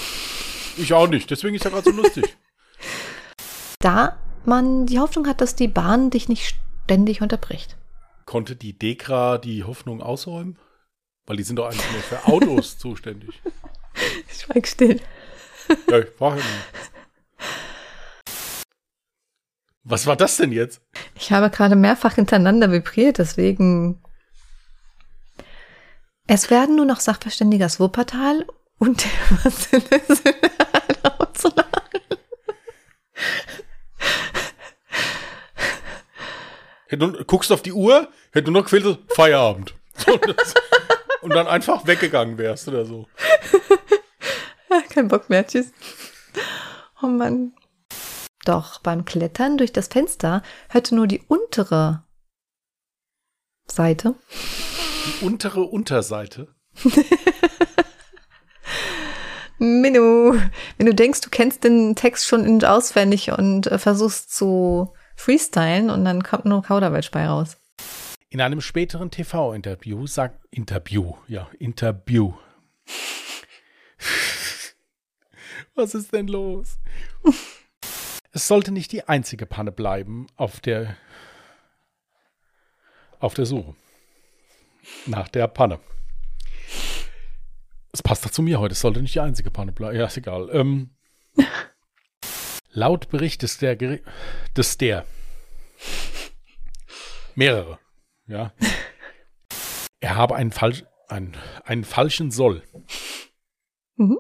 Ich 0.77 0.93
auch 0.93 1.09
nicht, 1.09 1.29
deswegen 1.29 1.57
ist 1.57 1.65
er 1.65 1.73
gerade 1.73 1.91
so 1.91 1.97
lustig. 1.97 2.37
Da 3.81 4.19
man 4.45 4.85
die 4.85 5.01
Hoffnung 5.01 5.27
hat, 5.27 5.41
dass 5.41 5.57
die 5.57 5.67
Bahn 5.67 6.11
dich 6.11 6.29
nicht 6.29 6.55
ständig 6.85 7.23
unterbricht. 7.23 7.79
Konnte 8.27 8.55
die 8.55 8.79
Dekra 8.79 9.39
die 9.39 9.65
Hoffnung 9.65 10.03
ausräumen? 10.03 10.59
Weil 11.27 11.39
die 11.39 11.43
sind 11.43 11.57
doch 11.57 11.67
eigentlich 11.67 11.91
nur 11.91 12.03
für 12.03 12.27
Autos 12.27 12.79
zuständig. 12.79 13.41
Schweig 14.33 14.67
still. 14.67 15.01
Ja, 15.89 15.99
ich 15.99 16.09
frage 16.11 16.37
nicht. 16.37 16.47
Was 19.85 20.07
war 20.07 20.17
das 20.17 20.37
denn 20.37 20.53
jetzt? 20.53 20.81
Ich 21.15 21.33
habe 21.33 21.51
gerade 21.51 21.77
mehrfach 21.77 22.15
hintereinander 22.15 22.71
vibriert, 22.71 23.19
deswegen. 23.19 24.03
Es 26.27 26.51
werden 26.51 26.77
nur 26.77 26.85
noch 26.85 27.01
Sachverständige 27.01 27.67
aus 27.67 27.81
Wuppertal 27.81 28.47
und 28.79 29.05
der 29.05 29.11
Hätte 36.91 37.13
du, 37.13 37.25
guckst 37.25 37.53
auf 37.53 37.63
die 37.63 37.73
Uhr, 37.73 38.09
hätte 38.33 38.47
du 38.47 38.51
noch 38.51 38.65
gefehlt, 38.65 38.99
Feierabend. 39.11 39.75
Und 41.21 41.35
dann 41.35 41.47
einfach 41.47 41.87
weggegangen 41.87 42.37
wärst 42.37 42.67
oder 42.67 42.85
so. 42.85 43.07
Kein 44.91 45.09
Bock 45.09 45.29
mehr, 45.31 45.47
tschüss. 45.47 45.73
Oh 47.03 47.07
Mann. 47.07 47.53
Doch 48.45 48.79
beim 48.81 49.05
Klettern 49.05 49.59
durch 49.59 49.73
das 49.73 49.89
Fenster 49.89 50.43
hörte 50.69 50.95
nur 50.95 51.07
die 51.07 51.23
untere 51.29 52.05
Seite. 53.67 54.15
Die 55.07 55.25
untere 55.25 55.63
Unterseite. 55.63 56.49
Minu, 59.59 60.41
wenn 60.79 60.87
du 60.87 60.95
denkst, 60.95 61.21
du 61.21 61.29
kennst 61.29 61.65
den 61.65 61.95
Text 61.95 62.27
schon 62.27 62.47
in- 62.47 62.55
und 62.55 62.65
auswendig 62.65 63.31
und 63.31 63.67
äh, 63.67 63.79
versuchst 63.79 64.35
zu 64.35 64.95
freestylen 65.17 65.91
und 65.91 66.07
dann 66.07 66.23
kommt 66.23 66.47
nur 66.47 66.63
Kauderwelsch 66.63 67.11
bei 67.11 67.27
raus. 67.27 67.59
In 68.31 68.41
einem 68.41 68.63
späteren 68.63 69.11
TV-Interview 69.11 70.07
sagt 70.07 70.47
Interview, 70.51 71.13
ja, 71.29 71.51
Interview. 71.59 72.33
Was 75.81 75.95
ist 75.95 76.13
denn 76.13 76.29
los? 76.29 76.79
Es 78.33 78.47
sollte 78.47 78.71
nicht 78.71 78.93
die 78.93 79.09
einzige 79.09 79.47
Panne 79.47 79.73
bleiben 79.73 80.27
auf 80.37 80.61
der 80.61 80.95
auf 83.19 83.33
der 83.33 83.47
Suche 83.47 83.75
nach 85.07 85.29
der 85.29 85.49
Panne. 85.49 85.81
Es 87.93 88.03
passt 88.03 88.27
doch 88.27 88.31
zu 88.31 88.43
mir 88.43 88.61
heute. 88.61 88.73
Es 88.73 88.81
sollte 88.83 89.01
nicht 89.01 89.15
die 89.15 89.21
einzige 89.21 89.51
Panne 89.51 89.73
bleiben. 89.73 89.97
Ja, 89.97 90.05
ist 90.05 90.19
egal. 90.19 90.51
Ähm, 90.53 90.91
laut 92.71 93.09
Bericht 93.09 93.41
des 93.41 93.57
der, 93.57 93.77
des 93.77 94.77
der 94.77 95.07
mehrere, 97.35 97.79
ja. 98.27 98.53
Er 100.01 100.15
habe 100.15 100.37
einen, 100.37 100.53
falsch, 100.53 100.85
einen, 101.09 101.39
einen 101.65 101.85
falschen 101.85 102.31
Soll. 102.31 102.63
Mhm. 103.97 104.19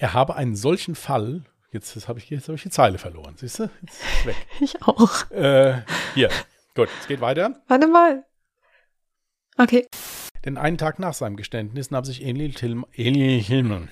Er 0.00 0.14
habe 0.14 0.34
einen 0.34 0.56
solchen 0.56 0.94
Fall. 0.94 1.44
Jetzt, 1.72 2.08
habe 2.08 2.18
ich, 2.18 2.30
jetzt 2.30 2.48
hab 2.48 2.54
ich 2.54 2.62
die 2.62 2.70
Zeile 2.70 2.96
verloren. 2.96 3.34
Siehst 3.36 3.58
du? 3.58 3.64
Jetzt 3.82 4.00
ist 4.00 4.20
es 4.20 4.26
weg. 4.26 4.36
Ich 4.60 4.82
auch. 4.82 5.30
Äh, 5.30 5.82
hier. 6.14 6.30
Gut, 6.74 6.88
es 7.00 7.06
geht 7.06 7.20
weiter. 7.20 7.62
Warte 7.68 7.86
mal. 7.86 8.24
Okay. 9.58 9.86
Denn 10.42 10.56
einen 10.56 10.78
Tag 10.78 11.00
nach 11.00 11.12
seinem 11.12 11.36
Geständnis 11.36 11.90
nahm 11.90 12.06
sich 12.06 12.24
Emil 12.24 12.50
Hillmann. 12.50 13.90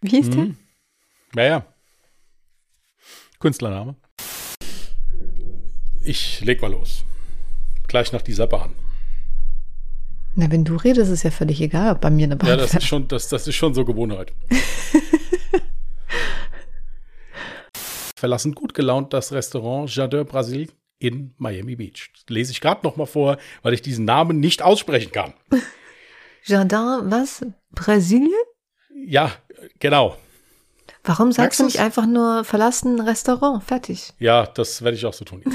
Wie 0.00 0.10
hieß 0.10 0.30
der? 0.30 0.44
Mhm. 0.44 0.56
Naja. 1.34 1.66
Künstlername. 3.40 3.96
Ich 6.04 6.40
leg 6.42 6.62
mal 6.62 6.70
los. 6.70 7.04
Gleich 7.88 8.12
nach 8.12 8.22
dieser 8.22 8.46
Bahn. 8.46 8.76
Na, 10.36 10.50
wenn 10.50 10.64
du 10.64 10.76
redest, 10.76 11.10
ist 11.10 11.22
ja 11.24 11.30
völlig 11.30 11.60
egal, 11.60 11.92
ob 11.92 12.00
bei 12.00 12.10
mir 12.10 12.24
eine 12.24 12.36
Bahn 12.36 12.48
Ja, 12.50 12.56
das 12.56 12.70
fährt. 12.70 12.82
ist 12.82 12.88
schon, 12.88 13.08
das, 13.08 13.28
das 13.28 13.46
ist 13.48 13.56
schon 13.56 13.74
so 13.74 13.84
Gewohnheit. 13.84 14.32
Verlassen 18.16 18.54
gut 18.54 18.74
gelaunt 18.74 19.12
das 19.12 19.32
Restaurant 19.32 19.94
Jardin 19.94 20.26
Brasil 20.26 20.70
in 20.98 21.32
Miami 21.38 21.76
Beach. 21.76 22.10
Das 22.14 22.24
lese 22.28 22.52
ich 22.52 22.60
gerade 22.60 22.82
noch 22.86 22.96
mal 22.96 23.06
vor, 23.06 23.38
weil 23.62 23.72
ich 23.72 23.80
diesen 23.82 24.04
Namen 24.04 24.38
nicht 24.40 24.62
aussprechen 24.62 25.10
kann. 25.12 25.32
Jardin, 26.44 27.10
was? 27.10 27.44
Brasilien? 27.72 28.30
Ja, 29.06 29.32
genau. 29.78 30.16
Warum 31.04 31.26
Merkst 31.28 31.36
sagst 31.38 31.60
du 31.60 31.64
du's? 31.64 31.72
nicht 31.74 31.82
einfach 31.82 32.04
nur 32.06 32.44
verlassen 32.44 33.00
Restaurant? 33.00 33.64
Fertig. 33.64 34.12
Ja, 34.18 34.46
das 34.46 34.82
werde 34.82 34.96
ich 34.98 35.06
auch 35.06 35.14
so 35.14 35.24
tun. 35.24 35.42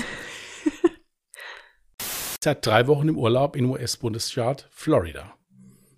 Seit 2.45 2.63
drei 2.63 2.85
Wochen 2.85 3.09
im 3.09 3.17
Urlaub 3.17 3.55
im 3.55 3.71
US-Bundesstaat 3.71 4.69
Florida. 4.71 5.33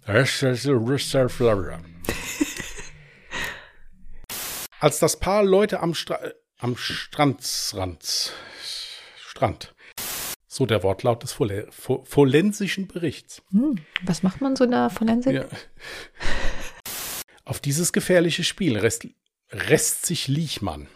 Florida. 0.05 1.75
Als 4.79 4.99
das 4.99 5.19
Paar 5.19 5.43
Leute 5.43 5.81
am, 5.81 5.93
Stra 5.93 6.17
am 6.59 6.77
Strandsrand, 6.77 8.31
Strand, 9.17 9.75
so 10.47 10.65
der 10.65 10.83
Wortlaut 10.83 11.23
des 11.23 11.33
Fole- 11.33 11.67
fo- 11.69 12.05
forensischen 12.05 12.87
Berichts, 12.87 13.41
Hm, 13.51 13.79
was 14.03 14.23
macht 14.23 14.39
man 14.39 14.55
so 14.55 14.63
in 14.63 14.71
der 14.71 14.89
Forensik? 14.89 15.33
ja. 15.33 15.45
Auf 17.43 17.59
dieses 17.59 17.91
gefährliche 17.91 18.45
Spiel 18.45 18.77
rest, 18.77 19.05
rest 19.51 20.05
sich 20.05 20.29
Liechmann. 20.29 20.87